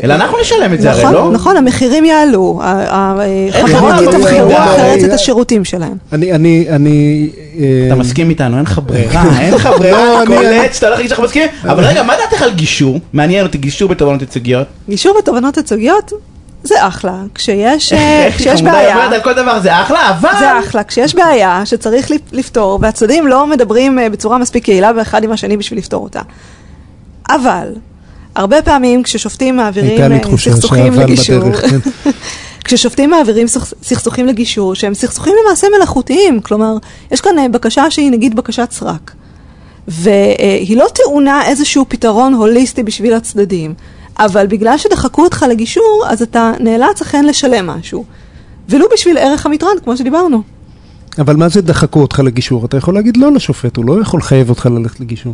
[0.03, 1.31] אלא אנחנו נשלם את זה, הרי נכון, לא?
[1.31, 4.03] נכון, המחירים יעלו, החברות ברירה.
[4.03, 4.57] יתמחרו די.
[4.57, 5.97] אחרת את השירותים שלהם.
[6.13, 7.29] אני, אני, אני...
[7.59, 10.97] אה, אתה מסכים איתנו, אין לך ברירה, אין לך ברירה, לא, אני- קולט, שאתה הולך
[10.97, 12.99] להגיד שאנחנו מסכימים, אבל רגע, מה דעתך על גישור?
[13.13, 14.67] מעניין אותי, גישור בתובענות ייצוגיות.
[14.89, 16.11] גישור בתובענות ייצוגיות
[16.63, 18.95] זה אחלה, כשיש אה, איך כשיש בעיה.
[18.95, 20.29] אומרת על כל דבר, זה אחלה, אבל...
[20.39, 25.23] זה אחלה, כשיש בעיה שצריך לפ- לפתור, והצדדים לא מדברים אה, בצורה מספיק יעילה באחד
[25.23, 26.21] עם השני בשביל לפתור אותה.
[27.29, 27.67] אבל,
[28.35, 31.79] הרבה פעמים כששופטים מעבירים אה, סכסוכים לגישור, בדרך, כן.
[32.65, 36.77] כששופטים מעבירים סכס- סכסוכים לגישור, שהם סכסוכים למעשה מלאכותיים, כלומר,
[37.11, 39.11] יש כאן אה, בקשה שהיא נגיד בקשת סרק,
[39.87, 43.73] והיא לא טעונה איזשהו פתרון הוליסטי בשביל הצדדים,
[44.19, 48.05] אבל בגלל שדחקו אותך לגישור, אז אתה נאלץ אכן לשלם משהו.
[48.69, 50.41] ולו בשביל ערך המטרד, כמו שדיברנו.
[51.19, 52.65] אבל מה זה דחקו אותך לגישור?
[52.65, 55.33] אתה יכול להגיד לא לשופט, הוא לא יכול לחייב אותך ללכת לגישור.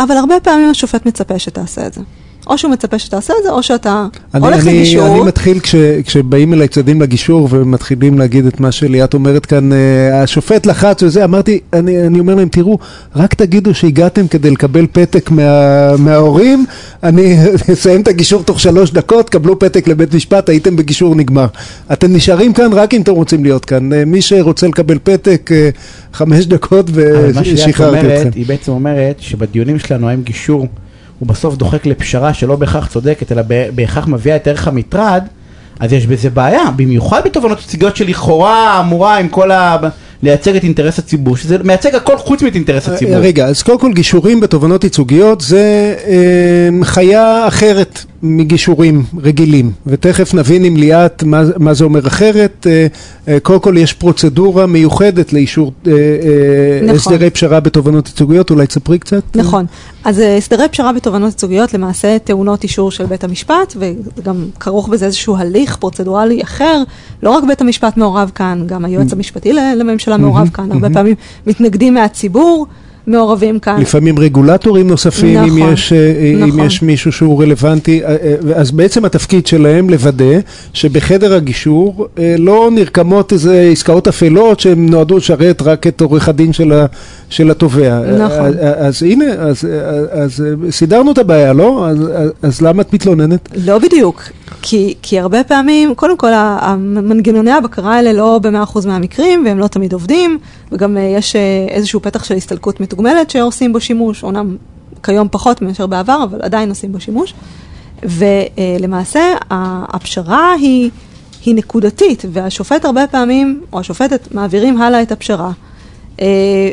[0.00, 2.00] אבל הרבה פעמים השופט מצפה שתעשה את זה.
[2.46, 5.06] או שהוא מצפה שתעשה את זה, או שאתה אני, הולך אני, לגישור.
[5.06, 10.22] אני מתחיל כש, כשבאים אליי צדדים לגישור ומתחילים להגיד את מה שליאת אומרת כאן, אה,
[10.22, 12.78] השופט לחץ וזה, אמרתי, אני, אני אומר להם, תראו,
[13.16, 16.66] רק תגידו שהגעתם כדי לקבל פתק מה, מההורים,
[17.02, 17.36] אני
[17.72, 21.46] אסיים את הגישור תוך שלוש דקות, קבלו פתק לבית משפט, הייתם בגישור נגמר.
[21.92, 23.92] אתם נשארים כאן רק אם אתם רוצים להיות כאן.
[23.92, 25.70] אה, מי שרוצה לקבל פתק, אה,
[26.12, 28.38] חמש דקות ושחררתי אומרת, אתכם.
[28.38, 30.66] היא בעצם אומרת שבדיונים שלנו האם גישור
[31.18, 33.42] הוא בסוף דוחק לפשרה שלא בהכרח צודקת, אלא
[33.74, 35.24] בהכרח מביאה את ערך המטרד,
[35.80, 39.76] אז יש בזה בעיה, במיוחד בתובענות ייצוגיות שלכאורה אמורה עם כל ה...
[40.22, 43.14] לייצג את אינטרס הציבור, שזה מייצג הכל חוץ מאת אינטרס הציבור.
[43.14, 50.34] אה, רגע, אז קודם כל גישורים בתובענות ייצוגיות זה אה, חיה אחרת מגישורים רגילים, ותכף
[50.34, 52.66] נבין עם ליאת מה, מה זה אומר אחרת.
[52.70, 52.86] אה,
[53.28, 55.96] אה, קודם כל יש פרוצדורה מיוחדת לאישור אה, אה,
[56.82, 56.96] נכון.
[56.96, 59.22] הסדרי פשרה בתובענות ייצוגיות, אולי תספרי קצת?
[59.36, 59.66] נכון.
[60.04, 63.76] אז אה, הסדרי פשרה בתובענות ייצוגיות למעשה טעונות אישור של בית המשפט,
[64.18, 66.82] וגם כרוך בזה איזשהו הליך פרוצדורלי אחר.
[67.22, 69.58] לא רק בית המשפט מעורב כאן, גם היועץ המשפטי ל-
[70.10, 70.72] לממשלה מעורב כאן.
[70.72, 71.14] הרבה פעמים
[71.46, 72.66] מתנגדים מהציבור
[73.10, 73.80] מעורבים כאן.
[73.80, 76.60] לפעמים רגולטורים נוספים, אם, נכון, יש, אה, אם נכון.
[76.66, 80.38] יש מישהו שהוא רלוונטי, אה, אה, אז בעצם התפקיד שלהם לוודא
[80.72, 86.52] שבחדר הגישור אה, לא נרקמות איזה עסקאות אפלות שהן נועדו לשרת רק את עורך הדין
[86.52, 86.86] של, ה,
[87.28, 88.00] של התובע.
[88.18, 88.46] נכון.
[88.46, 91.86] אז, אז הנה, אז, אז, אז סידרנו את הבעיה, לא?
[91.88, 93.48] אז, אז, אז למה את מתלוננת?
[93.66, 94.22] לא בדיוק,
[94.62, 99.66] כי, כי הרבה פעמים, קודם כל, המנגנוני הבקרה האלה לא במאה אחוז מהמקרים, והם לא
[99.66, 100.38] תמיד עובדים,
[100.72, 104.56] וגם אה, יש אה, איזשהו פתח של הסתלקות מתוגמלת שעושים בו שימוש, אומנם
[105.02, 107.34] כיום פחות מאשר בעבר, אבל עדיין עושים בו שימוש.
[108.02, 109.22] ולמעשה,
[109.88, 110.90] הפשרה היא,
[111.44, 115.52] היא נקודתית, והשופט הרבה פעמים, או השופטת, מעבירים הלאה את הפשרה.
[116.20, 116.26] אה,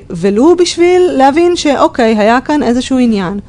[0.10, 3.40] ולו בשביל להבין שאוקיי, היה כאן איזשהו עניין,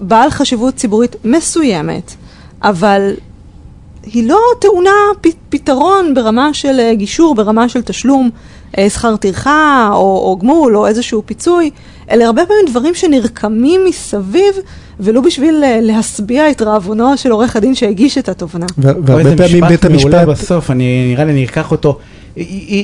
[0.00, 2.14] בעל חשיבות ציבורית מסוימת,
[2.62, 3.14] אבל
[4.02, 4.90] היא לא טעונה
[5.48, 8.30] פתרון ברמה של אה, גישור, ברמה של תשלום
[8.78, 11.70] אה, שכר טרחה או, או גמול או איזשהו פיצוי,
[12.10, 14.54] אלה הרבה פעמים דברים שנרקמים מסביב,
[15.00, 18.66] ולו בשביל אה, להשביע את רעבונו של עורך הדין שהגיש את התובנה.
[18.78, 20.44] והרבה פעמים בית משפט מעולה המשפט...
[20.44, 21.98] בסוף, אני, נראה לי אני אקח אותו.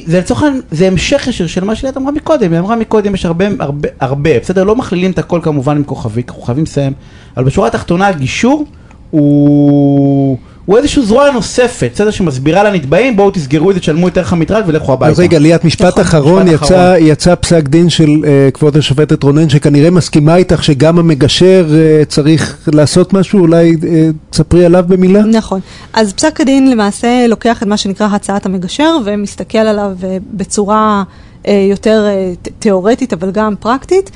[0.06, 3.26] זה לצורך העניין, זה המשך ישיר של מה שליאת אמרה מקודם, היא אמרה מקודם, יש
[3.26, 4.64] הרבה, הרבה, הרבה, בסדר?
[4.64, 6.92] לא מכלילים את הכל כמובן עם כוכבי, חייבים לסיים,
[7.36, 8.64] אבל בשורה התחתונה הגישור
[9.10, 10.38] הוא...
[10.66, 12.10] הוא איזושהי זרוע נוספת, בסדר?
[12.10, 15.12] שמסבירה לנתבעים, בואו תסגרו את זה, תשלמו את ערך המטרד ולכו הביתה.
[15.12, 16.96] אז רגע, ליאת, משפט נכון, אחרון, יצא, אחרון.
[17.00, 22.68] יצא פסק דין של uh, כבוד השופטת רונן, שכנראה מסכימה איתך שגם המגשר uh, צריך
[22.72, 23.84] לעשות משהו, אולי uh,
[24.30, 25.22] תספרי עליו במילה?
[25.22, 25.60] נכון.
[25.92, 31.02] אז פסק הדין למעשה לוקח את מה שנקרא הצעת המגשר ומסתכל עליו אה, בצורה
[31.46, 32.06] אה, יותר
[32.42, 34.10] ת- תיאורטית אבל גם פרקטית,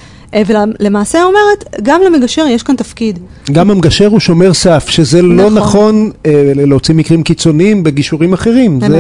[0.47, 3.19] ולמעשה אומרת, גם למגשר יש כאן תפקיד.
[3.53, 5.55] גם המגשר הוא שומר סף, שזה לא נכון.
[5.57, 8.73] נכון אה, להוציא מקרים קיצוניים בגישורים אחרים.
[8.73, 8.91] אמת.
[8.91, 8.97] זה,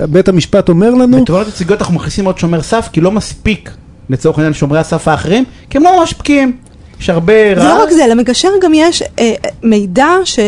[0.00, 3.70] אה, בית המשפט אומר לנו, בתובענות ייצוגיות אנחנו מכניסים עוד שומר סף, כי לא מספיק
[4.10, 6.52] לצורך העניין שומרי הסף האחרים, כי הם לא ממש בקיאים.
[7.00, 7.82] יש הרבה זה לא רעש.
[7.82, 10.38] רק זה, למגשר גם יש אה, מידע ש...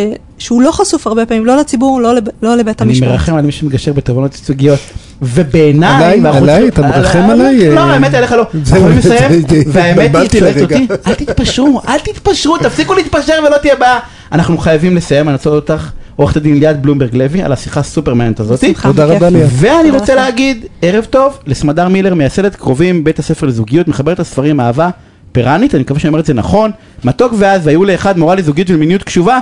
[0.42, 2.24] שהוא לא חשוף הרבה פעמים, לא לציבור, לא, לב...
[2.42, 3.06] לא לבית אני המשפט.
[3.08, 4.78] מרחם על מי שמגשר בתובנות ייצוגיות.
[5.22, 6.04] ובעיניי...
[6.20, 6.36] עליי?
[6.36, 6.68] עליי?
[6.68, 7.74] אתה מרחם על- עליי?
[7.74, 8.44] לא, אה, האמת עליך לא.
[8.64, 10.22] זהו, אנחנו נסיים, זה- זה- והאמת היא.
[10.62, 10.86] אותי.
[11.06, 13.98] אל תתפשרו, אל תתפשרו, תפסיקו להתפשר ולא תהיה בעיה.
[14.32, 18.14] אנחנו חייבים לסיים, אני רוצה לראות אותך, עורכת הדין ליאת בלומברג לוי, על השיחה הסופר
[18.14, 18.66] מעניינת הזאתי.
[18.72, 19.04] בשמחה, תודה.
[19.04, 19.48] רבה, ליאת.
[19.52, 20.14] ואני רוצה.
[20.14, 24.90] להגיד ערב טוב לסמדר מילר, מייסדת קרובים בית הספר לזוגיות, מחברת הספרים אהבה
[25.32, 26.70] פיראנית, אני מקווה שאני אומר את זה נכון,
[27.04, 29.38] מתוק ואז והיו לאחד מורה לזוגיות ולמיניות קשובה.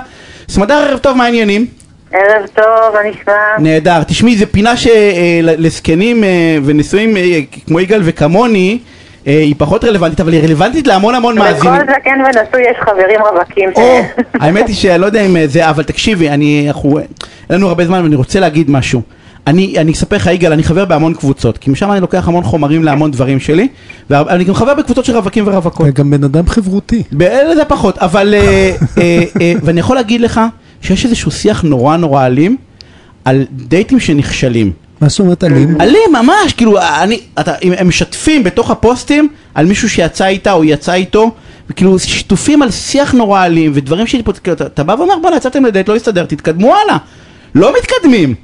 [0.49, 1.65] סמדר ערב טוב, מה העניינים?
[2.11, 3.33] ערב טוב, מה נשמע?
[3.59, 4.03] נהדר.
[4.03, 6.23] תשמעי, זו פינה שלזקנים
[6.65, 8.79] ונשואים אה, כמו יגאל וכמוני,
[9.27, 11.73] אה, היא פחות רלוונטית, אבל היא רלוונטית להמון המון מאזינים.
[11.73, 13.69] לכל זקן ונשוי יש חברים רווקים.
[13.75, 13.99] או,
[14.33, 17.07] האמת היא שאני לא יודע אם אה, זה, אבל תקשיבי, אני, אנחנו, אין
[17.49, 19.01] לנו הרבה זמן ואני רוצה להגיד משהו.
[19.47, 22.83] אני, אני אספר לך יגאל, אני חבר בהמון קבוצות, כי משם אני לוקח המון חומרים
[22.83, 23.67] להמון דברים שלי,
[24.09, 25.87] ואני גם חבר בקבוצות של רווקים ורווקות.
[25.87, 27.03] אתה גם בן אדם חברותי.
[27.11, 30.41] באלה זה פחות, אבל, אה, אה, אה, ואני יכול להגיד לך
[30.81, 32.57] שיש איזשהו שיח נורא נורא אלים
[33.25, 34.71] על דייטים שנכשלים.
[35.01, 35.81] מה זאת אומרת אלים?
[35.81, 40.93] אלים ממש, כאילו, אני, אתה, הם משתפים בתוך הפוסטים על מישהו שיצא איתה או יצא
[40.93, 41.31] איתו,
[41.69, 45.65] וכאילו שיתופים על שיח נורא אלים ודברים שפה, כאילו, אתה, אתה בא ואומר בואנה יצאתם
[45.65, 46.97] לדייט, לא הסתדר, תתקדמו הלאה,
[47.55, 48.35] לא מתקדמים.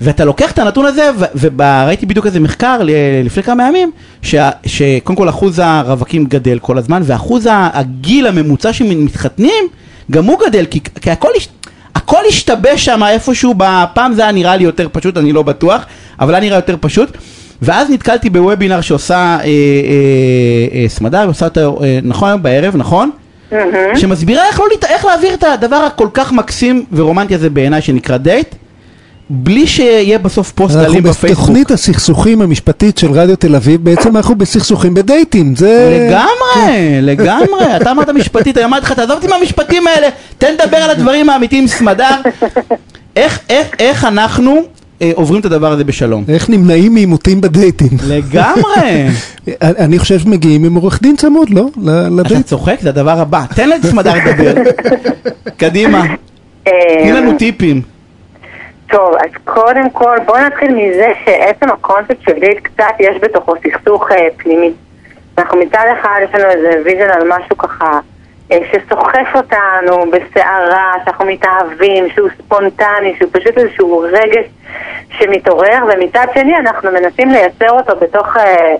[0.00, 2.80] ואתה לוקח את הנתון הזה, וראיתי בדיוק איזה מחקר
[3.24, 3.90] לפני כמה ימים,
[4.66, 9.64] שקודם כל אחוז הרווקים גדל כל הזמן, ואחוז הגיל הממוצע שמתחתנים,
[10.10, 11.28] גם הוא גדל, כי, כי הכל,
[11.94, 15.86] הכל השתבש שם איפשהו, בפעם זה היה נראה לי יותר פשוט, אני לא בטוח,
[16.20, 17.16] אבל היה נראה יותר פשוט.
[17.62, 19.44] ואז נתקלתי בוובינר שעושה אה, אה,
[20.72, 23.10] אה, סמדר, עושה אותו אה, נכון היום בערב, נכון?
[23.96, 28.54] שמסבירה איך, לא, איך להעביר את הדבר הכל כך מקסים ורומנטי הזה בעיניי שנקרא דייט,
[29.30, 31.30] בלי שיהיה בסוף פוסט אנחנו אלים בפייסבוק.
[31.30, 36.06] בתוכנית הסכסוכים המשפטית של רדיו תל אביב, בעצם אנחנו בסכסוכים בדייטים, זה...
[36.08, 40.08] לגמרי, לגמרי, אתה אמרת משפטית, אני אמרתי לך, תעזוב אותי מהמשפטים האלה,
[40.38, 42.14] תן לדבר על הדברים האמיתיים, סמדר.
[43.16, 44.62] איך, איך, איך אנחנו
[45.02, 46.24] אה, עוברים את הדבר הזה בשלום?
[46.28, 47.88] איך נמנעים מעימותים בדייטים.
[48.06, 49.06] לגמרי.
[49.62, 51.66] אני חושב שמגיעים עם עורך דין צמוד, לא?
[51.82, 52.46] ל- אתה לדייט.
[52.46, 52.76] צוחק?
[52.82, 53.44] זה הדבר הבא.
[53.54, 54.54] תן לסמדר לדבר.
[55.56, 56.06] קדימה,
[56.66, 57.93] אה, תני לנו טיפים.
[58.94, 64.12] טוב, אז קודם כל בואו נתחיל מזה שעצם הקונספט של דייט קצת יש בתוכו סכסוך
[64.12, 64.72] אה, פנימי.
[65.38, 68.00] אנחנו מצד אחד יש לנו איזה vision על משהו ככה
[68.52, 74.46] אה, שסוחף אותנו בסערה, שאנחנו מתאהבים, שהוא ספונטני, שהוא פשוט איזשהו רגש
[75.10, 78.74] שמתעורר, ומצד שני אנחנו מנסים לייצר אותו בתוך אה,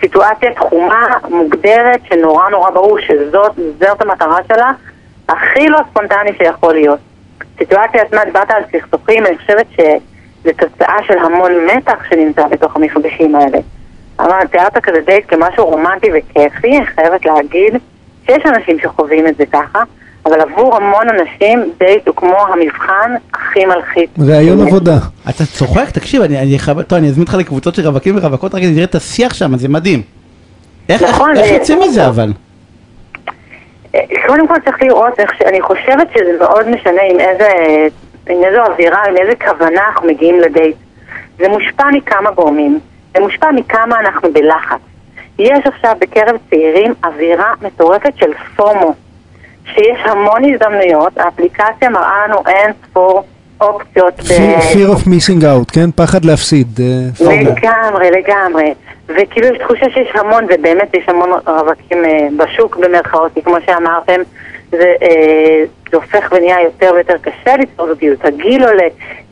[0.00, 4.72] סיטואציה תחומה, מוגדרת, שנורא נורא ברור שזאת זאת המטרה שלה,
[5.28, 7.09] הכי לא ספונטני שיכול להיות.
[7.62, 13.34] סיטואציה עצמה, דיברת על סכסוכים, אני חושבת שזה תוצאה של המון מתח שנמצא בתוך המפגשים
[13.34, 13.58] האלה.
[14.18, 17.74] אבל תיארת כזה דייט כמשהו רומנטי וכיפי, אני חייבת להגיד
[18.26, 19.82] שיש אנשים שחווים את זה ככה,
[20.26, 24.10] אבל עבור המון אנשים דייט הוא כמו המבחן הכי מלחיץ.
[24.28, 24.96] ראיון עבודה.
[25.28, 25.90] אתה צוחק?
[25.90, 28.94] תקשיב, אני, אני חייב, טוב, אני אזמין אותך לקבוצות של רווקים ורווקות, רק תראה את
[28.94, 30.02] השיח שם, זה מדהים.
[30.88, 32.32] איך, נכון, איך, איך זה- יוצאים מזה אבל?
[33.94, 35.42] אה, קודם כל צריך לראות איך ש...
[35.42, 37.48] אני חושבת שזה מאוד משנה עם איזה,
[38.30, 40.76] עם איזו אווירה, עם איזה כוונה אנחנו מגיעים לדייט.
[41.38, 42.78] זה מושפע מכמה גורמים.
[43.14, 44.78] זה מושפע מכמה אנחנו בלחץ.
[45.38, 48.94] יש עכשיו בקרב צעירים אווירה מטורפת של פומו.
[49.74, 53.22] שיש המון הזדמנויות, האפליקציה מראה לנו אין ספור
[53.60, 54.14] אופציות.
[54.20, 55.90] ב- Fear fear of missing out, כן?
[55.96, 56.80] פחד להפסיד.
[56.80, 57.36] אה.
[57.42, 58.74] לגמרי, לגמרי.
[59.16, 64.20] וכאילו יש תחושה שיש המון, ובאמת יש המון רווקים אה, בשוק במרכאות, כי כמו שאמרתם,
[64.70, 68.86] זה, אה, זה הופך ונהיה יותר ויותר קשה ליצור זוגיות, הגיל עולה,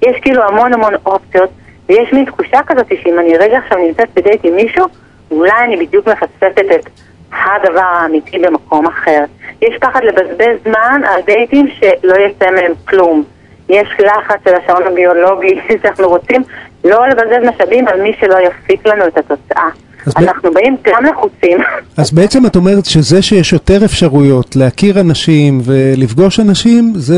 [0.07, 1.51] יש כאילו המון המון אופציות,
[1.89, 4.87] ויש מין תחושה כזאת שאם אני רגע עכשיו נמצאת בדייט עם מישהו,
[5.31, 6.89] אולי אני בדיוק מפספסת את
[7.33, 9.25] הדבר האמיתי במקום אחר.
[9.63, 13.25] יש פחד לבזבז זמן על דייטים שלא יצא מהם כלום.
[13.69, 16.43] יש לחץ של השעון הביולוגי שאנחנו רוצים
[16.85, 19.69] לא לבזבז משאבים על מי שלא יפיק לנו את התוצאה.
[20.07, 21.59] אז ב- אנחנו באים גם לחוצים.
[21.99, 27.17] אז בעצם את אומרת שזה שיש יותר אפשרויות להכיר אנשים ולפגוש אנשים, זה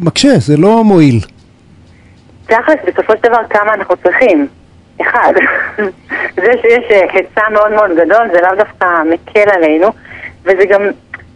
[0.00, 1.20] מקשה, זה לא מועיל.
[2.46, 4.46] תכלס, בסופו של דבר, כמה אנחנו צריכים?
[5.00, 5.32] אחד.
[6.42, 9.88] זה שיש אה, היצע מאוד מאוד גדול, זה לאו דווקא מקל עלינו,
[10.44, 10.82] וזה גם,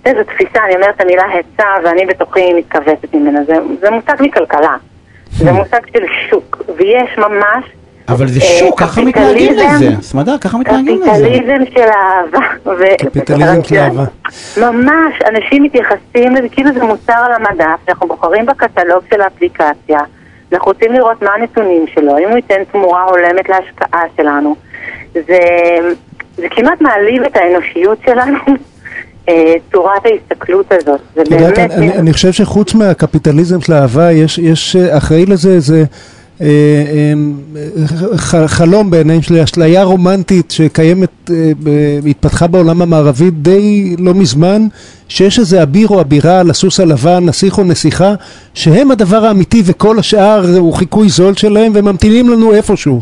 [0.05, 3.45] זה, זו תפיסה, אני אומרת המילה היצע, ואני בתוכי מתכווצת ממנה.
[3.45, 4.77] זה, זה מושג מכלכלה.
[5.31, 7.65] זה מושג של שוק, ויש ממש...
[8.09, 9.53] אבל זה אה, שוק, ככה מתנהגים.
[9.53, 9.91] לזה.
[10.01, 11.11] סמדר, ככה מתנהגים לזה.
[11.11, 12.97] קפיטליזם של אהבה.
[12.97, 14.05] קפיטליזם של אהבה.
[14.57, 20.01] ממש, אנשים מתייחסים לזה כאילו זה מוצר על המדף, שאנחנו בוחרים בקטלוג של האפליקציה,
[20.53, 24.57] אנחנו רוצים לראות מה הנתונים שלו, אם הוא ייתן תמורה הולמת להשקעה שלנו.
[25.15, 25.39] זה,
[26.37, 28.39] זה כמעט מעליב את האנושיות שלנו.
[29.31, 31.01] אה, צורת ההסתכלות הזאת.
[31.17, 31.71] זה את יודעת, באמת...
[31.71, 35.85] אני, אני חושב שחוץ מהקפיטליזם של האהבה, יש, יש אחראי לזה איזה
[36.41, 41.31] אה, אה, חלום בעיניים שלי, אשליה רומנטית שקיימת,
[42.11, 44.67] התפתחה בעולם המערבי די לא מזמן,
[45.09, 48.15] שיש איזה אביר או אבירה על הסוס הלבן, נסיך או נסיכה,
[48.55, 53.01] שהם הדבר האמיתי וכל השאר הוא חיקוי זול שלהם וממתינים לנו איפשהו.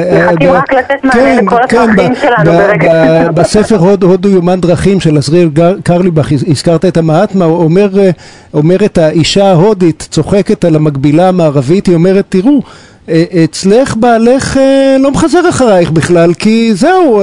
[0.00, 4.60] מחכים אה, רק לתת מענה כן, לכל כן, הצרכים שלנו ברגע בספר הוד, הודו יומן
[4.60, 5.48] דרכים של עזריאל
[5.82, 8.10] קרליבך, הזכרת את המעטמה, אה,
[8.54, 12.60] אומרת האישה ההודית, צוחקת על המקבילה המערבית, היא אומרת, תראו,
[13.08, 14.60] אה, אצלך בעלך
[15.00, 17.22] לא מחזר אחרייך בכלל, כי זהו,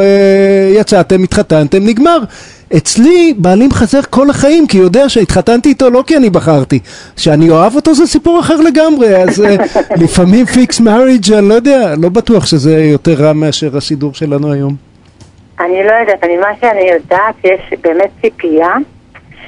[0.76, 2.20] יצאתם, התחתנתם, נגמר.
[2.78, 6.80] אצלי בעלי מחזר כל החיים, כי יודע שהתחתנתי איתו לא כי אני בחרתי.
[7.18, 9.56] שאני אוהב אותו זה סיפור אחר לגמרי, אז אה,
[10.04, 14.76] לפעמים פיקס מריג' אני לא יודע, לא בטוח שזה יותר רע מאשר הסידור שלנו היום.
[15.60, 18.74] אני לא יודעת, אני, מה שאני יודעת, יש באמת ציפייה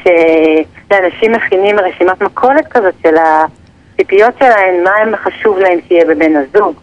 [0.04, 6.76] שאנשים מכינים רשימת מכולת כזאת של הציפיות שלהם, מה הם חשוב להם שיהיה בבן הזוג.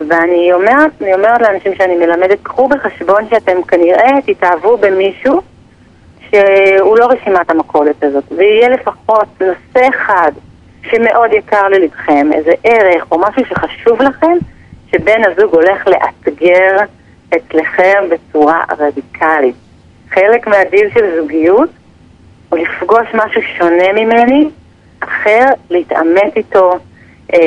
[0.00, 5.40] ואני אומרת, אני אומרת לאנשים שאני מלמדת, קחו בחשבון שאתם כנראה תתאהבו במישהו
[6.30, 10.32] שהוא לא רשימת המכולת הזאת, ויהיה לפחות נושא אחד
[10.90, 14.36] שמאוד יקר ללבכם, איזה ערך או משהו שחשוב לכם,
[14.90, 16.76] שבן הזוג הולך לאתגר
[17.36, 19.54] אצלכם בצורה רדיקלית.
[20.10, 21.70] חלק מהדיל של זוגיות
[22.48, 24.48] הוא לפגוש משהו שונה ממני,
[25.00, 26.72] אחר, להתעמת איתו,
[27.34, 27.38] אה,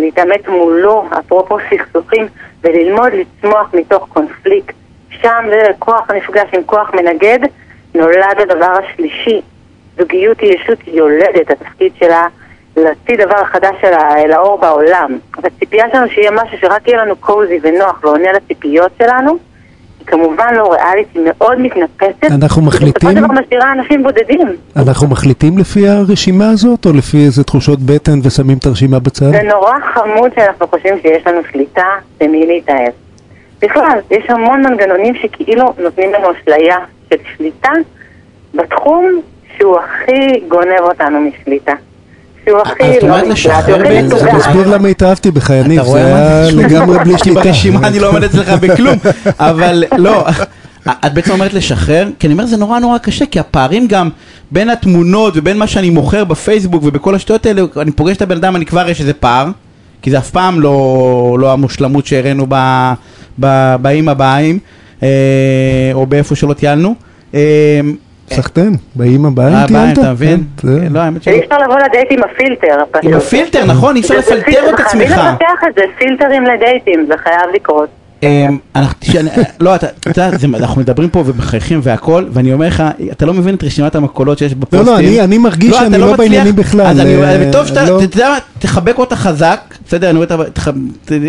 [0.00, 2.26] להתעמת מולו, אפרופו סכסוכים,
[2.64, 4.74] וללמוד לצמוח מתוך קונפליקט.
[5.10, 7.38] שם זה כוח הנפגש עם כוח מנגד,
[7.98, 9.40] נולד הדבר השלישי.
[9.98, 12.26] זוגיות היא ישות יולדת, התפקיד שלה
[12.76, 15.18] להוציא דבר חדש שלה אל האור בעולם.
[15.38, 19.30] אז הציפייה שלנו שיהיה משהו שרק יהיה לנו קוזי ונוח ועונה לציפיות שלנו,
[19.98, 22.24] היא כמובן לא ריאלית, היא מאוד מתנפסת.
[22.34, 24.48] אנחנו מחליטים- ובסופו של דבר משאירה אנשים בודדים.
[24.76, 29.30] אנחנו מחליטים לפי הרשימה הזאת, או לפי איזה תחושות בטן ושמים את הרשימה בצד?
[29.30, 31.86] זה נורא חמוד שאנחנו חושבים שיש לנו שליטה
[32.20, 32.92] במי להתאהב.
[33.62, 36.76] בכלל, יש המון מנגנונים שכאילו נותנים לנו אשליה
[37.10, 37.70] של שליטה
[38.54, 39.20] בתחום
[39.56, 41.72] שהוא הכי גונב אותנו משליטה.
[42.44, 43.74] שהוא הכי אז את לא לשחרר
[44.12, 44.36] הוא הכי.
[44.36, 46.50] מסביר למה התאהבתי בך, יניב, רואה זה מה היה?
[46.50, 47.40] לגמרי בלי שליטה.
[47.40, 48.98] ברשימה אני לא עומד אצלך בכלום,
[49.40, 50.24] אבל לא,
[51.06, 54.08] את בעצם אומרת לשחרר, כי אני אומר זה נורא נורא קשה, כי הפערים גם
[54.50, 58.56] בין התמונות ובין מה שאני מוכר בפייסבוק ובכל השטויות האלה, אני פוגש את הבן אדם,
[58.56, 59.46] אני כבר יש איזה פער,
[60.02, 62.46] כי זה אף פעם לא, לא המושלמות שהראינו
[63.78, 64.58] באים הבאים, אה,
[65.94, 66.94] או באיפה שלא טיילנו.
[67.34, 67.80] אה,
[68.30, 69.98] סחטיין, באים הבאים הבאים, טיינת?
[69.98, 70.44] אתה מבין?
[70.56, 71.00] כן, כן, לא.
[71.26, 72.74] אי אפשר לבוא לדייט עם הפילטר.
[73.02, 74.40] עם הפילטר, נכון, אי אפשר לפלטר
[74.74, 74.90] את עצמך.
[75.08, 77.88] חייבים לפתח את זה, פילטרים לדייטים, זה חייב לקרות.
[79.60, 82.82] לא, אתה, אתה יודע, אנחנו מדברים פה ומחייכים והכל, ואני אומר לך,
[83.12, 84.86] אתה לא מבין את רשימת המכולות שיש לא, בפוסטים.
[84.86, 86.16] לא, אני- אני מרגיש אתה שאני לא.
[86.16, 87.96] בעניינים בכלל, אז אני, אה, וטוב שאתה, לא.
[87.96, 90.18] אתה יודע מה, תחבק אותה חזק, בסדר, אני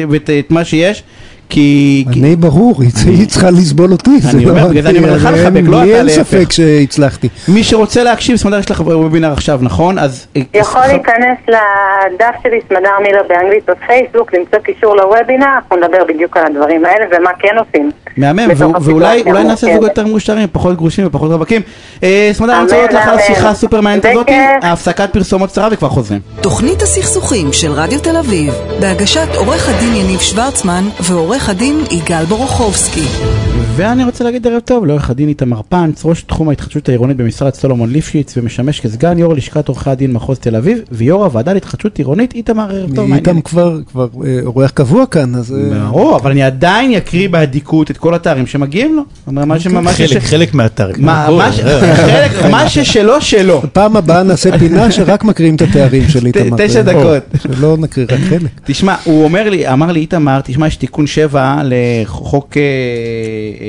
[0.06, 1.04] רואה את מה שיש,
[1.50, 2.06] כי...
[2.12, 4.20] כי- אני ברור, היא צריכה לסבול אותי.
[4.20, 6.22] זה אני לא אומר, בגלל זה אני אומר לך אין- לחבק, לא אתה אין להפך.
[6.24, 7.30] ספק שהצלחתי.
[7.48, 10.00] מי שרוצה להקשיב, סמדר יש לך וובינר עכשיו, נכון?
[10.00, 10.28] אז...
[10.54, 16.44] יכול להיכנס לדף שלי, סמדר מילר באנגלית בפייסבוק, למצוא קישור לוובינר, אנחנו נדבר בדיוק על
[16.46, 17.92] הדברים האלה ומה כן עושים.
[18.18, 18.48] מהמם,
[18.82, 19.68] ואולי נעשה.
[19.76, 21.62] זוג יותר מאושרים, פחות גרושים ופחות רווקים.
[22.04, 23.20] אה, סמדר, אני רוצה להודות לך על.
[23.20, 24.36] השיחה הסופר מעניינת הזאת, בכיף.
[24.64, 26.20] ההפסקת פרסומות קצרה וכבר חוזרים.
[26.42, 33.49] תוכנית הסכסוכים של רדיו תל אביב, בהגשת עורך הדין יניב שוורצמן ועורך הדין יגאל בורוכובסקי.
[33.80, 37.90] ואני רוצה להגיד ערב טוב לעורך הדין איתמר פנץ, ראש תחום ההתחדשות העירונית במשרד סולומון
[37.90, 42.72] ליפשיץ ומשמש כסגן יו"ר לשכת עורכי הדין מחוז תל אביב ויו"ר הוועדה להתחדשות עירונית איתמר
[42.76, 43.14] ערב טוב.
[43.14, 43.42] איתם?
[43.42, 45.54] כבר כבר, אה, אורח קבוע כאן, אז...
[45.54, 49.02] אה, ברור, אבל אני עדיין אקריא באדיקות את כל התארים שמגיעים לו.
[49.28, 50.90] אומר, מה ש- מה ש- חלק, חלק מהאתר.
[50.98, 53.62] מה- מה ש- חלק- מה ששלו שלו.
[53.74, 56.58] פעם הבאה נעשה פינה שרק מקריאים את התארים של איתמר.
[56.68, 57.24] תשע אה, דקות.
[57.44, 58.50] שלא נקריא רק חלק.
[58.66, 62.58] תשמע, הוא אומר לי, אמר לי איתמר, תשמע, יש תיקון 7 לחוק...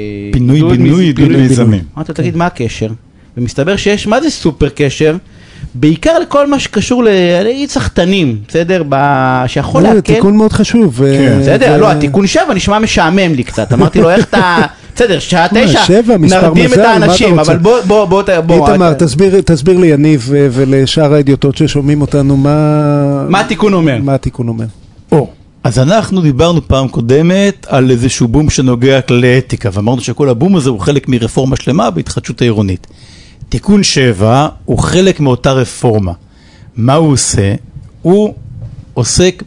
[0.00, 1.80] אה, אה, פינוי, בינוי, עידוד פינוי, מיזמים.
[1.96, 2.88] אמרתי לו, תגיד, מה הקשר?
[3.36, 5.16] ומסתבר שיש, מה זה סופר קשר?
[5.74, 7.04] בעיקר לכל מה שקשור
[7.44, 8.82] להגיד סחטנים, בסדר?
[8.88, 10.14] ב- שיכול זה להקל.
[10.14, 11.02] תיקון מאוד חשוב.
[11.02, 13.72] אה, כן, בסדר, זה- לא, התיקון 7 נשמע משעמם לי קצת.
[13.72, 14.56] אמרתי לו, איך אתה...
[14.96, 15.80] בסדר, שעה מה, תשע,
[16.18, 17.38] נרדים את האנשים?
[17.38, 23.26] אבל בוא, בוא, בוא, בוא, איתמר, תסביר- ליניב אה, ולשאר האדיוטות ששומעים אותנו מה...
[23.28, 23.98] מה התיקון אומר?
[24.02, 24.64] מה התיקון אומר.
[25.64, 30.70] אז אנחנו דיברנו פעם קודמת על איזשהו בום שנוגע כללי אתיקה, ואמרנו שכל הבום הזה
[30.70, 32.86] הוא חלק מרפורמה שלמה בהתחדשות העירונית.
[33.48, 36.12] תיקון 7 הוא חלק מאותה רפורמה.
[36.76, 37.54] מה הוא עושה?
[38.02, 38.34] הוא
[38.94, 39.42] עוסק,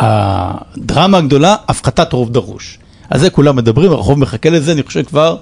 [0.00, 2.78] הדרמה הגדולה, הפחתת רוב דרוש.
[3.10, 5.36] על זה כולם מדברים, הרחוב מחכה לזה, אני חושב כבר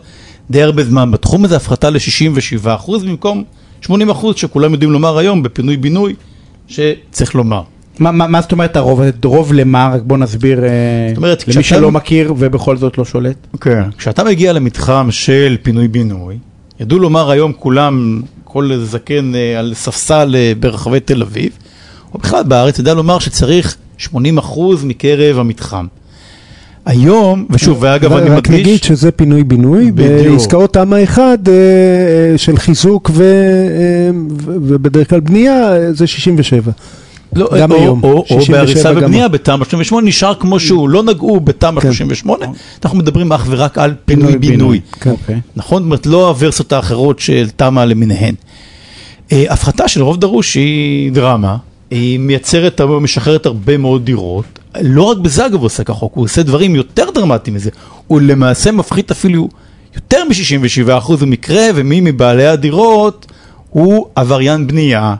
[0.50, 3.44] די הרבה זמן בתחום הזה, הפחתה ל-67% במקום
[3.84, 3.90] 80%
[4.36, 6.14] שכולם יודעים לומר היום בפינוי-בינוי,
[6.68, 7.62] שצריך לומר.
[7.98, 9.00] מה, מה, מה זאת אומרת הרוב?
[9.24, 9.90] רוב למה?
[9.94, 10.68] רק בוא נסביר אה,
[11.08, 13.36] זאת אומרת, למי כשאתה- שלא מכיר ובכל זאת לא שולט.
[13.60, 13.82] כן.
[13.98, 16.38] כשאתה מגיע למתחם של פינוי-בינוי,
[16.80, 21.52] ידעו לומר היום כולם, כל זקן אה, על ספסל אה, ברחבי תל אביב,
[22.14, 24.08] או בכלל בארץ, ידע לומר שצריך 80%
[24.84, 25.86] מקרב המתחם.
[26.86, 28.60] היום, ושוב, ואגב, אני רק מדגיש...
[28.60, 29.90] נגיד שזה פינוי-בינוי.
[29.92, 34.10] בעסקאות תמ"א 1 אה, אה, של חיזוק ו-
[34.44, 36.70] ובדרך כלל בנייה זה 67.
[37.34, 38.92] לא, גם או, היום, או, או 67 בהריסה.
[38.96, 41.92] ובנייה בתמ"א 38 נשאר כמו שהוא, לא נגעו בתמ"א כן.
[41.92, 42.46] 38,
[42.84, 44.80] אנחנו מדברים אך ורק על פינוי-בינוי.
[45.00, 45.10] כן.
[45.10, 45.40] אוקיי.
[45.56, 45.82] נכון?
[45.82, 48.34] זאת אומרת, לא הוורסיות האחרות של תמ"א למיניהן.
[49.32, 51.56] אה, הפחתה של רוב דרוש היא דרמה,
[51.90, 54.58] היא מייצרת, משחררת הרבה מאוד דירות.
[54.80, 57.70] לא רק בזה אגב הוא עושה כחוק, הוא עושה דברים יותר דרמטיים מזה.
[58.06, 59.48] הוא למעשה מפחית אפילו
[59.94, 63.26] יותר מ-67% במקרה, ומי מבעלי הדירות
[63.70, 65.14] הוא עבריין בנייה.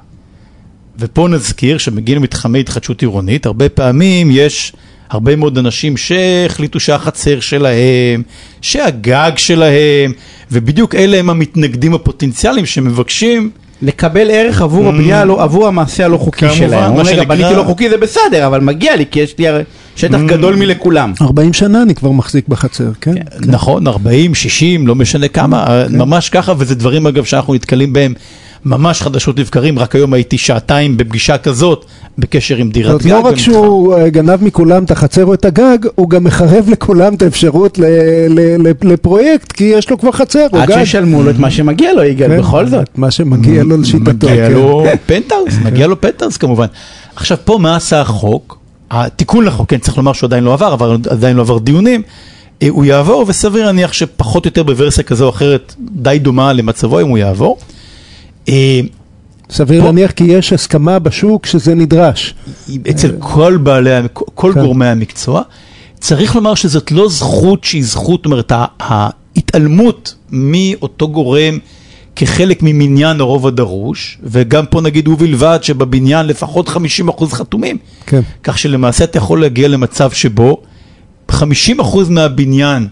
[0.98, 4.72] ופה נזכיר שמגיעים למתחמי התחדשות עירונית, הרבה פעמים יש
[5.10, 8.22] הרבה מאוד אנשים שהחליטו שהחצר שלהם,
[8.60, 10.12] שהגג שלהם,
[10.52, 13.50] ובדיוק אלה הם המתנגדים הפוטנציאליים שמבקשים
[13.82, 16.92] לקבל ערך עבור הבנייה, הלא- עבור המעשה הלא חוקי כמובן, שלהם.
[16.94, 19.44] מה רגע, שנקרא- בניתי לא חוקי זה בסדר, אבל מגיע לי כי יש לי
[19.96, 21.12] שטח גדול מלכולם.
[21.22, 23.14] 40 שנה אני כבר מחזיק בחצר, כן?
[23.40, 28.14] נכון, 40, 60, לא משנה כמה, ממש ככה, וזה דברים אגב שאנחנו נתקלים בהם
[28.64, 31.84] ממש חדשות לבקרים, רק היום הייתי שעתיים בפגישה כזאת,
[32.18, 33.10] בקשר עם דירת גג.
[33.10, 33.36] לא רק.
[33.36, 37.78] שהוא אה, גנב מכולם את החצר או את הגג, הוא גם מחרב לכולם את האפשרות
[37.78, 37.84] ל-
[38.28, 40.78] ל- ל- לפרויקט, כי יש לו כבר חצר או עד גג.
[40.78, 42.88] שישלמו לו את מה שמגיע לו, יגאל, כן, בכל זאת.
[42.96, 44.10] מה שמגיע לו לשיטתו.
[44.10, 44.52] מגיע כן.
[44.52, 46.66] לו פנטהאוס, מגיע לו פנטהאוס כמובן.
[47.16, 48.58] עכשיו פה מה עשה החוק?
[48.90, 52.02] התיקון לחוק, כן, צריך לומר שהוא עדיין לא עבר, אבל עדיין לא עבר דיונים.
[52.62, 57.00] אה, הוא יעבור, וסביר להניח שפחות או יותר בוורסיה כזו או אחרת, די דומה למצבו
[57.00, 57.58] אם הוא יעבור.
[58.48, 58.80] אה,
[59.50, 62.34] סביר פה- להניח כי יש הסכמה בשוק שזה נדרש.
[62.90, 64.60] אצל כל בעלי, כל כן.
[64.62, 65.42] גורמי המקצוע.
[66.00, 71.58] צריך לומר שזאת לא זכות שהיא זכות, זאת אומרת, ההתעלמות מאותו גורם
[72.16, 76.72] כחלק ממניין הרוב הדרוש, וגם פה נגיד ובלבד שבבניין לפחות 50%
[77.32, 77.76] חתומים,
[78.06, 78.20] כן.
[78.42, 80.62] כך שלמעשה אתה יכול להגיע למצב שבו
[81.30, 81.36] 50%
[82.10, 82.86] מהבניין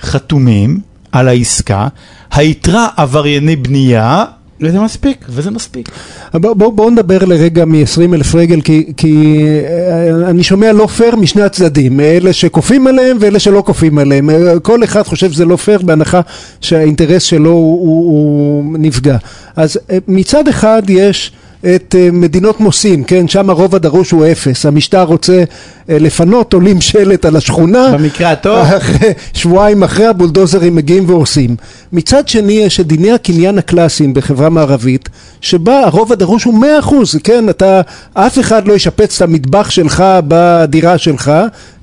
[0.00, 0.80] חתומים
[1.12, 1.88] על העסקה,
[2.30, 4.24] היתרה עברייני בנייה,
[4.60, 5.26] וזה מספיק.
[5.28, 5.88] וזה מספיק.
[6.34, 11.16] בואו בוא, בוא נדבר לרגע מ-20 אלף רגל, כי, כי אה, אני שומע לא פייר
[11.16, 14.30] משני הצדדים, אלה שכופים עליהם ואלה שלא כופים עליהם.
[14.30, 16.20] אה, כל אחד חושב שזה לא פייר בהנחה
[16.60, 19.16] שהאינטרס שלו הוא, הוא, הוא נפגע.
[19.56, 21.32] אז אה, מצד אחד יש
[21.66, 24.66] את אה, מדינות מוסים, כן, שם הרוב הדרוש הוא אפס.
[24.66, 25.44] המשטר רוצה
[25.90, 27.90] אה, לפנות, עולים שלט על השכונה.
[27.92, 28.66] במקרה הטוב.
[29.34, 31.56] שבועיים אחרי הבולדוזרים מגיעים והורסים.
[31.92, 35.08] מצד שני יש את דיני הקניין הקלאסיים בחברה מערבית,
[35.40, 36.94] שבה הרוב הדרוש הוא 100%,
[37.24, 37.80] כן, אתה,
[38.14, 41.32] אף אחד לא ישפץ את המטבח שלך בדירה שלך,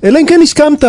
[0.04, 0.84] אלא אם כן הסכמת.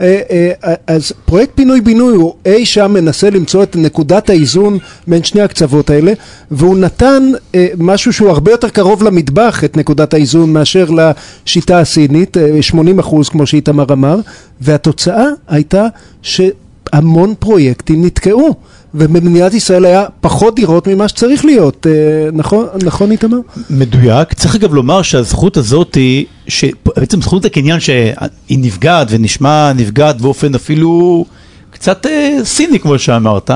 [0.00, 0.20] אה,
[0.64, 5.90] אה, אז פרויקט פינוי-בינוי הוא אי שם מנסה למצוא את נקודת האיזון בין שני הקצוות
[5.90, 6.12] האלה,
[6.50, 12.36] והוא נתן אה, משהו שהוא הרבה יותר קרוב למטבח, את נקודת האיזון, מאשר לשיטה הסינית,
[12.36, 14.16] אה, 80 אחוז כמו שאיתמר אמר,
[14.60, 15.86] והתוצאה הייתה
[16.22, 18.54] שהמון פרויקטים נתקעו,
[18.94, 23.38] ובמדינת ישראל היה פחות דירות ממה שצריך להיות, אה, נכון, נכון איתמר?
[23.70, 24.32] מדויק.
[24.32, 28.14] צריך אגב לומר שהזכות הזאת היא, שבעצם זכות הקניין שהיא
[28.50, 31.24] נפגעת ונשמע נפגעת באופן אפילו
[31.70, 33.50] קצת אה, סיני כמו שאמרת,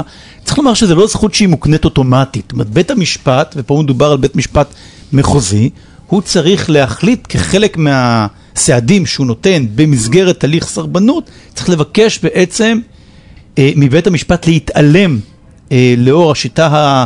[0.45, 2.53] צריך לומר שזו לא זכות שהיא מוקנית אוטומטית.
[2.55, 4.74] בית המשפט, ופה מדובר על בית משפט
[5.12, 5.70] מחוזי,
[6.07, 12.78] הוא צריך להחליט כחלק מהסעדים שהוא נותן במסגרת הליך סרבנות, צריך לבקש בעצם
[13.59, 15.18] מבית המשפט להתעלם
[15.72, 17.05] אה, לאור השיטה ה...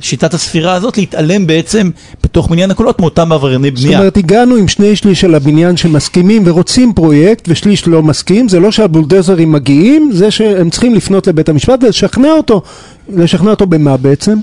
[0.00, 1.90] שיטת הספירה הזאת, להתעלם בעצם
[2.22, 3.98] בתוך מניין הקולות מאותם עברייני זאת בנייה.
[3.98, 8.72] אומרת, הגענו עם שני שליש של הבניין שמסכימים ורוצים פרויקט, ושליש לא מסכים, זה לא
[8.72, 12.62] שהבולדוזרים מגיעים, זה שהם צריכים לפנות לבית המשפט ולשכנע אותו.
[13.16, 14.38] לשכנע אותו במה בעצם?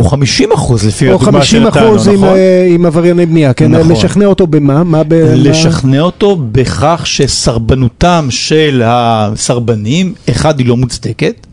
[0.00, 2.28] או 50 אחוז לפי או הדוגמה 50 שנתנו, אחוז נכון?
[2.28, 3.70] אה, עם עברייני בנייה, כן?
[3.74, 3.92] נכון.
[3.92, 4.84] לשכנע אותו במה?
[4.84, 5.14] מה ב...
[5.34, 11.46] לשכנע אותו בכך שסרבנותם של הסרבנים, אחד, היא לא מוצדקת,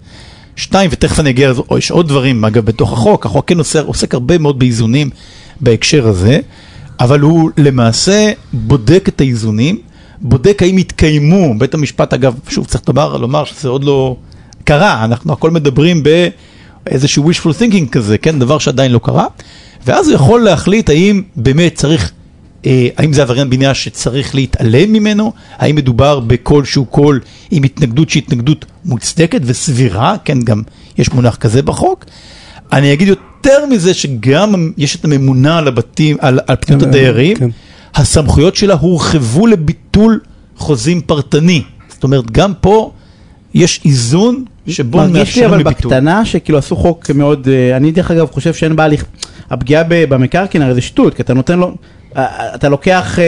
[0.55, 4.13] שתיים, ותכף אני אגיע, או יש עוד דברים, אגב, בתוך החוק, החוק כן עוסק, עוסק
[4.13, 5.09] הרבה מאוד באיזונים
[5.61, 6.39] בהקשר הזה,
[6.99, 9.77] אבל הוא למעשה בודק את האיזונים,
[10.21, 14.15] בודק האם התקיימו, בית המשפט, אגב, שוב צריך לומר, לומר שזה עוד לא
[14.63, 16.03] קרה, אנחנו הכל מדברים
[16.87, 19.27] באיזשהו wishful thinking כזה, כן, דבר שעדיין לא קרה,
[19.85, 22.11] ואז הוא יכול להחליט האם באמת צריך
[22.65, 25.33] אה, האם זה עבריין בנייה שצריך להתעלם ממנו?
[25.57, 27.19] האם מדובר בקול שהוא קול
[27.51, 30.15] עם התנגדות שהיא התנגדות מוצדקת וסבירה?
[30.25, 30.61] כן, גם
[30.97, 32.05] יש מונח כזה בחוק.
[32.71, 37.37] אני אגיד יותר מזה שגם יש את הממונה על הבתים, על, על פניות כן, הדיירים,
[37.37, 37.49] כן.
[37.95, 40.19] הסמכויות שלה הורחבו לביטול
[40.57, 41.63] חוזים פרטני.
[41.89, 42.91] זאת אומרת, גם פה
[43.53, 45.91] יש איזון שבו מרגיש לי מאפשר אבל מביטול.
[45.91, 49.05] בקטנה שכאילו עשו חוק מאוד, אה, אני דרך אגב חושב שאין בהליך,
[49.49, 51.75] הפגיעה במקרקעין הרי זה שטות, כי אתה נותן לו,
[52.17, 53.19] אה, אה, אתה לוקח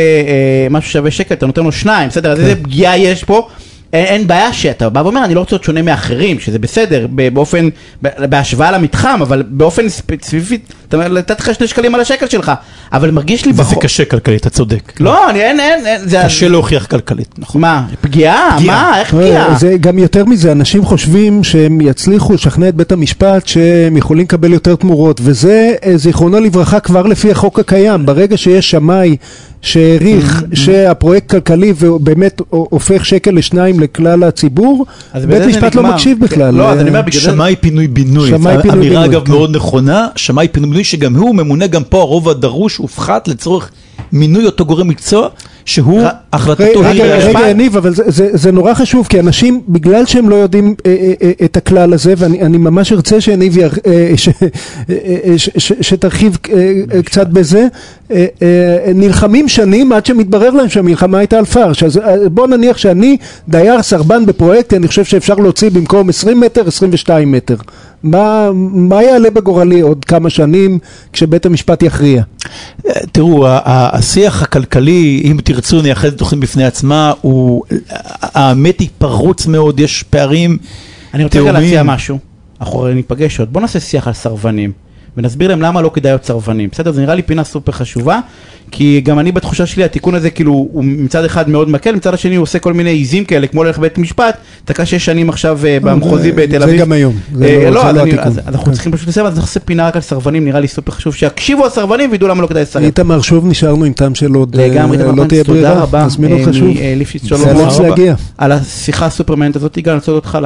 [0.69, 3.47] משהו שווה שקל, אתה נותן לו שניים, בסדר, אז איזה פגיעה יש פה?
[3.93, 7.69] אין, אין בעיה שאתה בא ואומר אני לא רוצה להיות שונה מאחרים, שזה בסדר, באופן,
[8.01, 10.57] בהשוואה למתחם, אבל באופן ספציפי,
[10.89, 12.51] אתה אומר, לתת לך שני שקלים על השקל שלך,
[12.93, 14.93] אבל מרגיש לי וזה בחוק, קשה כלכלית, אתה צודק.
[14.99, 17.61] לא, אני, אין, אין, אין, זה, קשה להוכיח כלכלית, נכון.
[17.61, 18.57] מה, פגיעה?
[18.65, 19.55] מה, איך פגיעה?
[19.55, 24.53] זה גם יותר מזה, אנשים חושבים שהם יצליחו לשכנע את בית המשפט שהם יכולים לקבל
[24.53, 28.05] יותר תמורות, וזה אה, זיכרונו לברכה כבר לפי החוק הקיים.
[28.05, 29.15] ברגע שיש שמאי
[29.61, 30.55] שהעריך Mm-hmm.
[30.55, 35.83] שהפרויקט כלכלי ובאמת הופך שקל לשניים לכלל הציבור, אז בית זה משפט לא.
[35.83, 36.53] מקשיב בכלל.
[36.53, 39.25] לא, אז אה, אני אומר, בגלל זה- שמאי פינוי בינוי, שמאי פינוי אמירה בינוי, אגב
[39.25, 39.31] כן.
[39.31, 43.71] מאוד נכונה, שמאי פינוי בינוי שגם הוא ממונה, גם פה הרוב הדרוש הופחת לצורך
[44.11, 45.27] מינוי אותו גורם מקצוע,
[45.65, 46.01] שהוא
[46.33, 47.15] החלטתו היא רגע.
[47.17, 50.95] רגע, יניב, אבל זה, זה, זה נורא חשוב, כי אנשים, בגלל שהם לא יודעים אה,
[51.01, 54.45] אה, אה, את הכלל הזה, ואני אני ממש ארצה שיניב, יר- אה, ש, אה,
[54.89, 56.37] אה, ש, ש, שתרחיב
[57.05, 57.67] קצת בזה,
[58.95, 61.83] נלחמים שנים עד שמתברר להם שהמלחמה הייתה על פרש.
[61.83, 61.99] אז
[62.31, 63.17] בוא נניח שאני
[63.49, 67.55] דייר סרבן בפרויקט, אני חושב שאפשר להוציא במקום 20 מטר, 22 מטר.
[68.03, 70.79] מה, מה יעלה בגורלי עוד כמה שנים
[71.13, 72.23] כשבית המשפט יכריע?
[73.11, 77.63] תראו, השיח הכלכלי, אם תרצו נייחד את תוכנית בפני עצמה, הוא,
[78.21, 80.57] האמת היא פרוץ מאוד, יש פערים
[81.13, 81.51] אני רוצה רגע.
[81.51, 82.19] להציע משהו,
[82.61, 84.71] אנחנו ניפגש עוד, בוא נעשה שיח על סרבנים,
[85.17, 86.91] ונסביר להם למה לא כדאי להיות סרבנים, בסדר?
[86.91, 88.19] זה נראה לי פינה סופר חשובה,
[88.71, 92.35] כי גם אני בתחושה שלי התיקון הזה כאילו הוא מצד אחד מאוד מקל, מצד השני
[92.35, 95.77] הוא עושה כל מיני עיזים כאלה, כמו ללכת בית משפט, תקע שש שנים עכשיו אה,
[95.81, 96.79] במחוזי זה- בתל זה אביב.
[96.81, 98.27] גם היום, זה אה, לא- זה לא אני- התיקון.
[98.27, 98.71] אז אנחנו כן.
[98.71, 102.11] צריכים פשוט לסיים, אז נעשה פינה רק על סרבנים, נראה לי סופר חשוב, שיקשיבו הסרבנים
[102.11, 102.83] וידעו למה לא כדאי לסרב.
[102.83, 104.85] איתמר, שוב נשארנו עם טעם של עוד, אה,
[105.15, 106.03] לא תהיה ברירה, אה,
[106.43, 106.67] אותך שוב.
[108.37, 110.37] על השיחה הסופרמנט הזאת, יגאל, אני רוצה להודות לך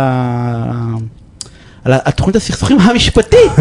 [1.86, 3.52] על התוכנית הסכסוכים המשפטית,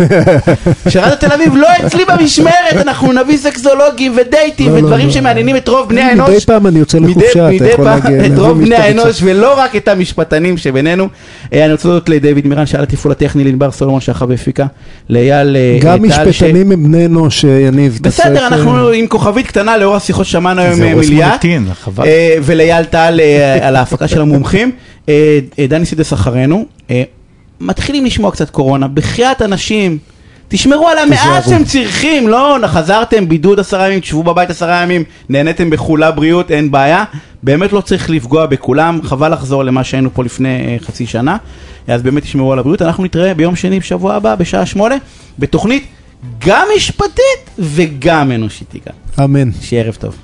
[0.89, 5.13] שרדיו תל אביב לא אצלי במשמרת, אנחנו נביא סקסולוגים ודייטים לא, לא, ודברים לא.
[5.13, 6.45] שמעניינים את רוב בני מדי האנוש.
[6.45, 9.21] פעם אני יוצא מדי- לחופשה, אתה מדי יכול פעם להגיע, את רוב בני האנוש.
[9.23, 11.09] ולא רק את המשפטנים שבינינו.
[11.53, 14.67] אה, אני רוצה להודות לדיוויד מירן שעל התפעול הטכני, לענבר סולומון שערכה והפיקה,
[15.11, 17.99] לאייל אה, גם טל, ש- משפטנים הם בני אנוש, אה, יניב.
[18.03, 20.81] בסדר, אה, אנחנו עם כוכבית קטנה לאור השיחות ששמענו היום
[21.15, 21.33] מליאת.
[22.07, 24.71] אה, ולאייל טל אה, על ההפקה של המומחים.
[25.09, 25.15] אה,
[25.59, 26.65] אה, דני סידס אחרינו.
[27.63, 29.99] מתחילים לשמוע קצת קורונה, בחייאת אנשים.
[30.49, 31.45] תשמרו על המעט.
[31.49, 36.71] שהם צריכים, לא, חזרתם, בידוד עשרה ימים, תשבו בבית עשרה ימים, נהניתם בחולה בריאות, אין
[36.71, 37.05] בעיה.
[37.43, 41.37] באמת לא צריך לפגוע בכולם, חבל לחזור למה שהיינו פה לפני אה, חצי שנה.
[41.89, 42.83] אז באמת תשמרו על הבריאות.
[42.83, 44.95] אנחנו נתראה ביום שני בשבוע הבא, בשעה שמונה,
[45.39, 45.87] בתוכנית
[46.39, 49.25] גם משפטית וגם אנושית, יגאל.
[49.25, 49.51] אמן.
[49.61, 50.17] שיהיה ערב טוב.